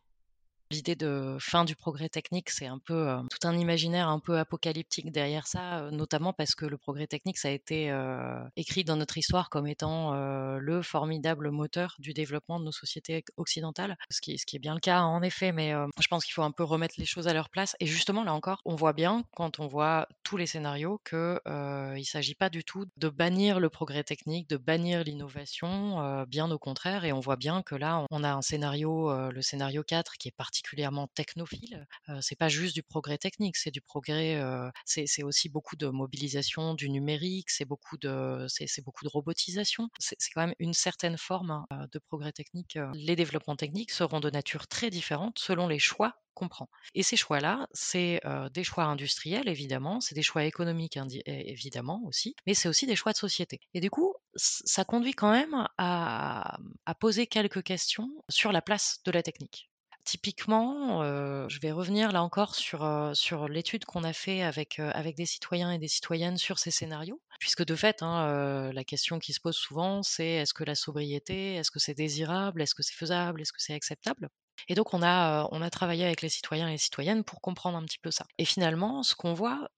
L'idée 0.73 0.97
de 0.97 1.37
fin 1.39 1.65
du 1.65 1.77
progrès 1.77 2.09
technique, 2.09 2.51
c'est 2.51 2.67
un 2.67 2.81
peu 2.81 3.09
euh, 3.09 3.23
tout 3.31 3.47
un 3.47 3.57
imaginaire 3.57 4.09
un 4.09 4.19
peu 4.19 4.37
apocalyptique 4.37 5.13
derrière 5.13 5.47
ça, 5.47 5.79
euh, 5.79 5.91
notamment 5.93 6.33
parce 6.33 6.57
que 6.57 6.67
le 6.67 6.77
progrès 6.77 7.07
technique, 7.07 7.39
ça 7.39 7.49
a 7.49 7.53
été 7.53 7.89
euh, 7.93 8.43
écrit 8.57 8.83
dans 8.83 8.97
notre 8.97 9.17
histoire 9.17 9.49
comme 9.49 9.69
étant 9.69 10.15
le 10.17 10.83
formidable 10.83 11.51
moteur 11.51 11.95
du 11.99 12.13
développement 12.15 12.59
de 12.59 12.65
nos 12.65 12.73
sociétés 12.73 13.25
occidentales, 13.37 13.97
ce 14.11 14.21
qui, 14.21 14.39
ce 14.39 14.47
qui 14.47 14.57
est 14.57 14.59
bien 14.59 14.75
le 14.75 14.81
cas 14.81 15.01
en 15.03 15.23
effet, 15.23 15.53
mais 15.53 15.73
je 16.01 16.09
pense 16.09 16.25
qu'il 16.25 16.33
faut 16.33 16.43
un 16.43 16.51
peu 16.51 16.65
remettre 16.65 16.95
les 16.99 17.05
choses 17.05 17.29
à 17.29 17.33
leur 17.33 17.49
place. 17.49 17.77
Et 17.81 17.87
justement, 17.87 18.25
là 18.25 18.35
encore, 18.35 18.61
on 18.65 18.75
voit 18.75 18.93
bien 18.93 19.25
quand 19.35 19.61
on 19.61 19.67
voit 19.67 20.09
tous 20.23 20.37
les 20.37 20.47
scénarios 20.47 21.01
qu'il 21.09 21.39
ne 21.47 22.03
s'agit 22.03 22.35
pas 22.35 22.49
du 22.49 22.65
tout 22.65 22.87
de 22.97 23.09
bannir 23.09 23.61
le 23.61 23.69
progrès 23.69 24.05
technique, 24.05 24.49
de 24.49 24.57
bannir 24.57 25.05
l'innovation, 25.05 26.25
bien 26.29 26.51
au 26.51 26.59
contraire, 26.59 27.05
et 27.05 27.13
on 27.13 27.21
voit 27.21 27.37
bien 27.37 27.63
que 27.63 27.75
là, 27.75 28.05
on 28.11 28.25
a 28.25 28.33
un 28.33 28.43
scénario, 28.43 29.31
le 29.31 29.43
scénario 29.43 29.83
4, 29.83 30.15
qui 30.19 30.29
est 30.29 30.37
parti 30.37 30.56
particulièrement 30.57 31.07
technophile. 31.09 31.87
c'est 32.21 32.37
pas 32.37 32.49
juste 32.49 32.75
du 32.75 32.83
progrès 32.83 33.19
technique, 33.19 33.57
c'est 33.57 33.71
du 33.71 33.83
progrès, 33.83 34.41
c'est 34.87 35.23
aussi 35.23 35.51
beaucoup 35.51 35.77
de 35.77 35.89
mobilisation 35.89 36.75
du 36.75 36.89
numérique, 36.89 37.51
c'est 37.51 37.67
beaucoup 37.67 37.99
de, 37.99 38.47
c'est 38.49 38.83
beaucoup 38.83 39.05
de 39.05 39.11
robotisation. 39.11 39.89
C'est 39.99 40.17
quand 40.35 40.47
même 40.47 40.55
une 40.59 40.73
certaine 40.73 41.19
forme 41.19 41.51
hein, 41.51 41.67
de 41.93 41.99
progrès 41.99 42.33
technique. 42.33 42.79
Les 42.95 43.17
développements 43.17 43.57
techniques 43.57 43.91
seront 43.91 44.21
de 44.21 44.31
nature 44.31 44.67
très 44.67 44.89
différente 44.89 45.39
selon 45.39 45.69
les 45.69 45.79
choix 45.79 46.15
qu'on 46.35 46.49
prend. 46.49 46.69
Et 46.95 47.03
ces 47.03 47.17
choix-là, 47.17 47.67
c'est 47.73 48.21
des 48.55 48.65
choix 48.65 48.85
industriels, 48.85 49.49
évidemment, 49.49 50.01
c'est 50.01 50.15
des 50.15 50.23
choix 50.23 50.45
économiques, 50.45 50.99
évidemment, 51.27 52.03
aussi, 52.07 52.35
mais 52.47 52.55
c'est 52.55 52.69
aussi 52.69 52.87
des 52.87 52.97
choix 52.97 53.13
de 53.13 53.19
société. 53.19 53.61
Et 53.75 53.81
du 53.81 53.91
coup, 53.91 54.15
ça 54.37 54.85
conduit 54.85 55.13
quand 55.13 55.33
même 55.33 55.69
à 55.77 56.59
poser 56.99 57.27
quelques 57.27 57.63
questions 57.63 58.09
sur 58.31 58.53
la 58.53 58.63
place 58.63 59.01
de 59.05 59.11
la 59.11 59.23
technique. 59.23 59.71
Typiquement, 60.07 61.03
je 61.49 61.61
vais 61.61 61.73
revenir 61.73 62.13
là 62.13 62.23
encore 62.23 62.55
sur, 62.55 62.89
sur 63.13 63.49
l'étude 63.49 63.85
qu'on 63.85 64.05
a 64.05 64.13
fait 64.13 64.41
avec, 64.43 64.79
avec 64.79 65.17
des 65.17 65.27
citoyens 65.27 65.73
et 65.73 65.79
des 65.79 65.89
citoyennes 65.89 66.39
sur 66.39 66.61
ces 66.61 66.71
scénarios. 66.71 67.21
Puisque 67.41 67.65
de 67.65 67.75
fait, 67.75 68.03
hein, 68.03 68.71
la 68.73 68.85
question 68.85 69.19
qui 69.19 69.33
se 69.33 69.41
pose 69.41 69.57
souvent, 69.57 70.05
c'est 70.05 70.29
est-ce 70.29 70.55
que 70.55 70.63
la 70.63 70.77
sobriété, 70.77 71.57
est-ce 71.57 71.73
que 71.73 71.81
c'est 71.81 71.95
désirable, 71.95 72.63
est-ce 72.63 72.75
que 72.77 72.85
c'est 72.85 72.95
faisable, 72.95 73.41
est-ce 73.41 73.53
que 73.53 73.61
c'est 73.61 73.75
acceptable? 73.75 74.29
Et 74.69 74.75
donc 74.75 74.95
on 74.95 75.03
a, 75.03 75.49
on 75.51 75.61
a 75.61 75.71
travaillé 75.71 76.05
avec 76.05 76.23
les 76.23 76.29
citoyens 76.29 76.69
et 76.69 76.73
les 76.73 76.79
citoyennes 76.79 77.25
pour 77.25 77.41
comprendre 77.41 77.77
un 77.77 77.85
petit 77.85 77.99
peu 77.99 78.11
ça. 78.13 78.25
Et 78.39 78.45
finalement, 78.45 79.03
ce 79.03 79.17
qu'on 79.17 79.35
voit, 79.35 79.69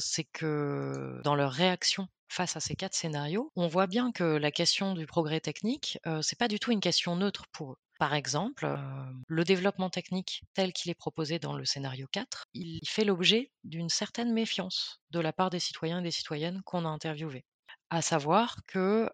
c'est 0.00 0.24
que 0.24 1.20
dans 1.24 1.34
leur 1.34 1.50
réaction 1.50 2.08
face 2.28 2.56
à 2.56 2.60
ces 2.60 2.76
quatre 2.76 2.94
scénarios, 2.94 3.50
on 3.56 3.68
voit 3.68 3.86
bien 3.86 4.12
que 4.12 4.24
la 4.24 4.50
question 4.50 4.94
du 4.94 5.06
progrès 5.06 5.40
technique, 5.40 5.98
c'est 6.22 6.38
pas 6.38 6.48
du 6.48 6.58
tout 6.58 6.72
une 6.72 6.80
question 6.80 7.16
neutre 7.16 7.46
pour 7.52 7.72
eux. 7.72 7.76
Par 7.98 8.14
exemple, 8.14 8.68
le 9.26 9.44
développement 9.44 9.90
technique 9.90 10.42
tel 10.54 10.72
qu'il 10.72 10.90
est 10.90 10.94
proposé 10.94 11.38
dans 11.40 11.56
le 11.56 11.64
scénario 11.64 12.06
4, 12.12 12.46
il 12.54 12.80
fait 12.86 13.04
l'objet 13.04 13.50
d'une 13.64 13.88
certaine 13.88 14.32
méfiance 14.32 15.00
de 15.10 15.18
la 15.20 15.32
part 15.32 15.50
des 15.50 15.58
citoyens 15.58 16.00
et 16.00 16.04
des 16.04 16.12
citoyennes 16.12 16.62
qu'on 16.64 16.84
a 16.84 16.88
interviewés. 16.88 17.44
À 17.90 18.02
savoir 18.02 18.56
que 18.66 19.08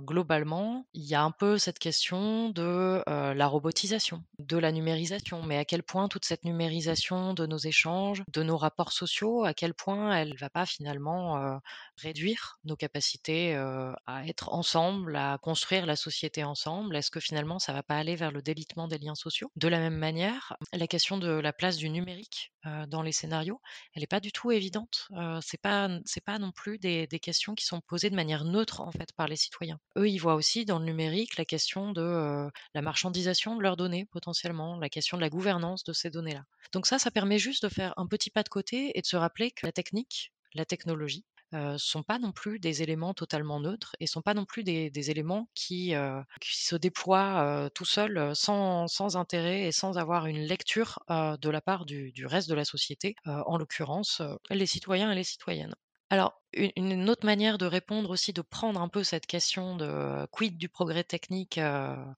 globalement, 0.00 0.86
il 0.94 1.04
y 1.04 1.14
a 1.14 1.22
un 1.22 1.30
peu 1.30 1.58
cette 1.58 1.78
question 1.78 2.48
de 2.48 3.02
la 3.06 3.46
robotisation, 3.46 4.24
de 4.38 4.56
la 4.56 4.72
numérisation, 4.72 5.42
mais 5.42 5.58
à 5.58 5.66
quel 5.66 5.82
point 5.82 6.08
toute 6.08 6.24
cette 6.24 6.44
numérisation 6.44 7.34
de 7.34 7.44
nos 7.44 7.58
échanges, 7.58 8.24
de 8.32 8.42
nos 8.42 8.56
rapports 8.56 8.92
sociaux, 8.92 9.44
à 9.44 9.52
quel 9.52 9.74
point 9.74 10.16
elle 10.16 10.30
ne 10.30 10.38
va 10.38 10.48
pas 10.48 10.64
finalement 10.64 11.60
réduire 11.98 12.58
nos 12.64 12.76
capacités 12.76 13.54
à 13.54 14.26
être 14.26 14.54
ensemble, 14.54 15.16
à 15.16 15.36
construire 15.42 15.84
la 15.84 15.96
société 15.96 16.44
ensemble? 16.44 16.96
Est-ce 16.96 17.10
que 17.10 17.20
finalement 17.20 17.58
ça 17.58 17.72
ne 17.72 17.76
va 17.78 17.82
pas 17.82 17.96
aller 17.98 18.16
vers 18.16 18.32
le 18.32 18.40
délitement 18.40 18.88
des 18.88 18.98
liens 18.98 19.14
sociaux? 19.14 19.50
De 19.56 19.68
la 19.68 19.80
même 19.80 19.98
manière, 19.98 20.56
la 20.72 20.86
question 20.86 21.18
de 21.18 21.28
la 21.28 21.52
place 21.52 21.76
du 21.76 21.90
numérique 21.90 22.52
dans 22.88 23.02
les 23.02 23.12
scénarios, 23.12 23.60
elle 23.94 24.00
n'est 24.00 24.06
pas 24.06 24.20
du 24.20 24.32
tout 24.32 24.50
évidente. 24.50 25.08
c'est 25.42 25.60
pas 25.60 25.90
c'est 26.06 26.24
pas 26.24 26.38
non 26.38 26.52
plus 26.52 26.78
des, 26.78 27.06
des 27.06 27.18
questions 27.18 27.54
qui 27.54 27.66
sont 27.66 27.82
posées 27.82 28.13
de 28.14 28.16
manière 28.16 28.44
neutre 28.44 28.80
en 28.80 28.92
fait 28.92 29.12
par 29.12 29.26
les 29.26 29.36
citoyens. 29.36 29.80
Eux, 29.98 30.08
ils 30.08 30.18
voient 30.18 30.36
aussi 30.36 30.64
dans 30.64 30.78
le 30.78 30.84
numérique 30.84 31.36
la 31.36 31.44
question 31.44 31.92
de 31.92 32.48
la 32.74 32.82
marchandisation 32.82 33.56
de 33.56 33.62
leurs 33.62 33.76
données 33.76 34.06
potentiellement, 34.06 34.78
la 34.78 34.88
question 34.88 35.16
de 35.16 35.22
la 35.22 35.30
gouvernance 35.30 35.82
de 35.82 35.92
ces 35.92 36.10
données-là. 36.10 36.44
Donc 36.72 36.86
ça, 36.86 36.98
ça 36.98 37.10
permet 37.10 37.38
juste 37.38 37.64
de 37.64 37.68
faire 37.68 37.92
un 37.96 38.06
petit 38.06 38.30
pas 38.30 38.44
de 38.44 38.48
côté 38.48 38.96
et 38.96 39.02
de 39.02 39.06
se 39.06 39.16
rappeler 39.16 39.50
que 39.50 39.66
la 39.66 39.72
technique, 39.72 40.32
la 40.54 40.64
technologie, 40.64 41.24
ne 41.52 41.76
sont 41.78 42.02
pas 42.02 42.18
non 42.18 42.32
plus 42.32 42.58
des 42.58 42.82
éléments 42.82 43.14
totalement 43.14 43.60
neutres 43.60 43.94
et 44.00 44.06
sont 44.06 44.22
pas 44.22 44.34
non 44.34 44.44
plus 44.44 44.64
des, 44.64 45.10
éléments 45.10 45.48
qui, 45.54 45.94
se 46.42 46.76
déploient 46.76 47.70
tout 47.74 47.84
seuls 47.84 48.34
sans, 48.34 49.16
intérêt 49.16 49.62
et 49.62 49.72
sans 49.72 49.98
avoir 49.98 50.26
une 50.26 50.42
lecture 50.42 50.98
de 51.08 51.50
la 51.50 51.60
part 51.60 51.84
du, 51.84 52.12
reste 52.26 52.48
de 52.48 52.54
la 52.54 52.64
société, 52.64 53.14
en 53.24 53.56
l'occurrence 53.56 54.22
les 54.50 54.66
citoyens 54.66 55.12
et 55.12 55.14
les 55.14 55.24
citoyennes. 55.24 55.74
Alors, 56.14 56.40
une, 56.52 57.10
autre 57.10 57.26
manière 57.26 57.58
de 57.58 57.66
répondre 57.66 58.08
aussi, 58.10 58.32
de 58.32 58.40
prendre 58.40 58.80
un 58.80 58.86
peu 58.86 59.02
cette 59.02 59.26
question 59.26 59.76
de 59.76 60.24
quid 60.30 60.56
du 60.56 60.68
progrès 60.68 61.02
technique 61.02 61.58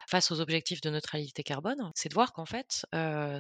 face 0.07 0.31
aux 0.31 0.41
objectifs 0.43 0.83
de 0.83 0.91
neutralité 0.91 1.43
carbone, 1.43 1.91
c'est 1.95 2.11
de 2.11 2.15
voir 2.15 2.35
qu'en 2.35 2.45
fait, 2.45 2.85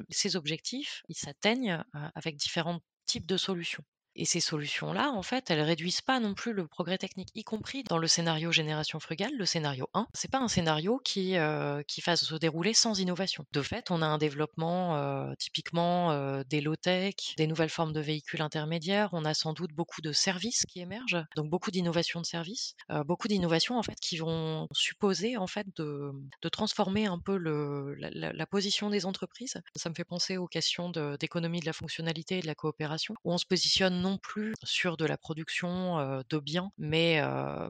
ces 0.08 0.34
objectifs, 0.34 1.02
ils 1.10 1.14
s'atteignent 1.14 1.84
avec 2.14 2.36
différents 2.36 2.80
types 3.04 3.26
de 3.26 3.36
solutions. 3.36 3.84
Et 4.16 4.24
ces 4.24 4.40
solutions-là, 4.40 5.10
en 5.10 5.22
fait, 5.22 5.50
elles 5.50 5.60
réduisent 5.60 6.00
pas 6.00 6.20
non 6.20 6.34
plus 6.34 6.54
le 6.54 6.66
progrès 6.66 6.96
technique, 6.96 7.28
y 7.34 7.44
compris 7.44 7.84
dans 7.84 7.98
le 7.98 8.06
scénario 8.06 8.50
génération 8.50 8.98
frugale, 8.98 9.32
le 9.36 9.44
scénario 9.44 9.88
1. 9.92 10.06
C'est 10.14 10.30
pas 10.30 10.38
un 10.38 10.48
scénario 10.48 10.98
qui, 11.04 11.36
euh, 11.36 11.82
qui 11.82 12.00
fasse 12.00 12.24
se 12.24 12.34
dérouler 12.34 12.72
sans 12.72 12.98
innovation. 12.98 13.44
De 13.52 13.62
fait, 13.62 13.90
on 13.90 14.00
a 14.00 14.06
un 14.06 14.16
développement 14.16 14.96
euh, 14.96 15.32
typiquement 15.38 16.12
euh, 16.12 16.42
des 16.48 16.62
low-tech, 16.62 17.14
des 17.36 17.46
nouvelles 17.46 17.68
formes 17.68 17.92
de 17.92 18.00
véhicules 18.00 18.40
intermédiaires. 18.40 19.10
On 19.12 19.24
a 19.26 19.34
sans 19.34 19.52
doute 19.52 19.72
beaucoup 19.72 20.00
de 20.00 20.12
services 20.12 20.64
qui 20.66 20.80
émergent, 20.80 21.22
donc 21.36 21.50
beaucoup 21.50 21.70
d'innovations 21.70 22.20
de 22.20 22.26
services, 22.26 22.74
beaucoup 23.04 23.28
d'innovations 23.28 23.78
en 23.78 23.82
fait 23.82 23.98
qui 24.00 24.16
vont 24.16 24.66
supposer 24.72 25.36
en 25.36 25.46
fait 25.46 25.66
de, 25.76 26.10
de 26.42 26.48
transformer 26.48 27.06
un 27.06 27.18
peu 27.18 27.36
le, 27.36 27.94
la, 27.94 28.46
position 28.46 28.90
des 28.90 29.04
entreprises. 29.06 29.60
Ça 29.74 29.90
me 29.90 29.94
fait 29.94 30.04
penser 30.04 30.36
aux 30.36 30.46
questions 30.46 30.90
d'économie 31.20 31.58
de, 31.58 31.64
de 31.64 31.66
la 31.66 31.72
fonctionnalité 31.72 32.38
et 32.38 32.40
de 32.40 32.46
la 32.46 32.54
coopération, 32.54 33.14
où 33.24 33.32
on 33.32 33.38
se 33.38 33.46
positionne 33.46 34.05
non 34.06 34.18
plus 34.18 34.54
sur 34.62 34.96
de 34.96 35.04
la 35.04 35.18
production 35.18 36.22
de 36.28 36.38
biens, 36.38 36.70
mais, 36.78 37.20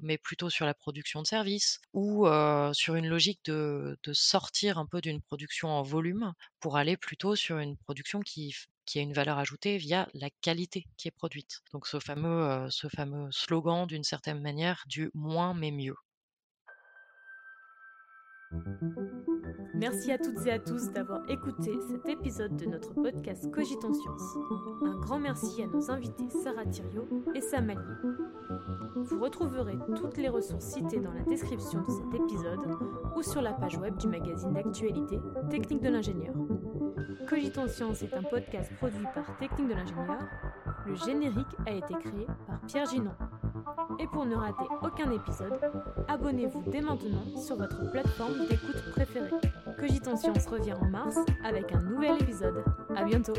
mais 0.03 0.19
plutôt 0.19 0.51
sur 0.51 0.67
la 0.67 0.75
production 0.75 1.23
de 1.23 1.27
services 1.27 1.81
ou 1.95 2.27
sur 2.73 2.95
une 2.95 3.09
logique 3.09 3.41
de, 3.47 3.97
sortir 4.13 4.79
un 4.79 4.87
peu 4.87 5.01
d'une 5.01 5.23
production 5.23 5.69
en 5.69 5.83
volume 5.83 6.33
pour 6.61 6.77
aller 6.77 6.97
plutôt 6.97 7.37
sur 7.37 7.59
une 7.59 7.77
production 7.79 8.21
qui, 8.21 8.55
qui 8.85 8.99
a 8.99 9.03
une 9.03 9.15
valeur 9.15 9.39
ajoutée 9.39 9.79
via 9.79 10.09
la 10.15 10.29
qualité 10.43 10.87
qui 10.97 11.09
est 11.09 11.17
produite. 11.23 11.63
Donc 11.73 11.87
ce 11.87 11.99
fameux, 12.01 12.69
ce 12.71 12.89
fameux 12.89 13.29
slogan 13.33 13.87
d'une 13.87 14.05
certaine 14.05 14.41
manière 14.41 14.85
du 14.87 15.11
moins 15.15 15.55
mais 15.55 15.71
mieux. 15.71 15.97
Merci 19.75 20.11
à 20.11 20.19
toutes 20.19 20.47
et 20.47 20.53
à 20.53 20.59
tous 20.59 20.91
d'avoir 20.93 21.29
écouté 21.29 21.73
cet 21.89 22.09
épisode 22.09 22.57
de 22.57 22.65
notre 22.67 22.95
podcast 22.95 23.51
Cogitons 23.51 23.93
Science. 23.93 24.39
Un 24.85 24.97
grand 25.01 25.19
merci 25.19 25.63
à 25.63 25.67
nos 25.67 25.91
invités 25.91 26.29
Sarah 26.43 26.65
Thiriot 26.65 27.07
et 27.35 27.41
Sam. 27.41 27.75
Vous 28.97 29.21
retrouverez 29.21 29.77
toutes 29.95 30.17
les 30.17 30.29
ressources 30.29 30.65
citées 30.65 31.01
dans 31.01 31.13
la 31.13 31.23
description 31.25 31.83
de 31.83 31.91
cet 31.91 32.21
épisode 32.21 32.61
ou 33.17 33.23
sur 33.23 33.43
la 33.43 33.53
page 33.53 33.77
web 33.77 33.97
du 33.99 34.09
magazine 34.09 34.55
d'actualité 34.55 35.19
Technique 35.51 35.83
de 35.83 35.91
l'ingénieur. 35.91 36.35
Cogitons 37.29 37.69
Science 37.69 38.03
est 38.03 38.15
un 38.15 38.23
podcast 38.23 38.73
produit 38.77 39.07
par 39.15 39.37
Technique 39.39 39.69
de 39.69 39.75
l'ingénieur. 39.75 40.19
Le 40.87 40.95
générique 40.95 41.57
a 41.67 41.73
été 41.73 41.95
créé 41.95 42.27
par 42.47 42.61
Pierre 42.63 42.87
Ginon. 42.87 43.15
Et 43.99 44.07
pour 44.07 44.27
ne 44.27 44.35
rater 44.35 44.65
aucun 44.83 45.11
épisode, 45.11 45.59
abonnez-vous 46.09 46.63
dès 46.71 46.81
maintenant 46.81 47.25
sur 47.37 47.57
votre 47.57 47.91
plateforme 47.91 48.47
d'écoute 48.49 48.83
préférée. 48.93 49.31
Cogitons 49.79 50.17
Science 50.17 50.47
revient 50.47 50.75
en 50.75 50.87
mars 50.87 51.17
avec 51.45 51.73
un 51.73 51.81
nouvel 51.81 52.21
épisode. 52.21 52.65
À 52.95 53.05
bientôt! 53.05 53.35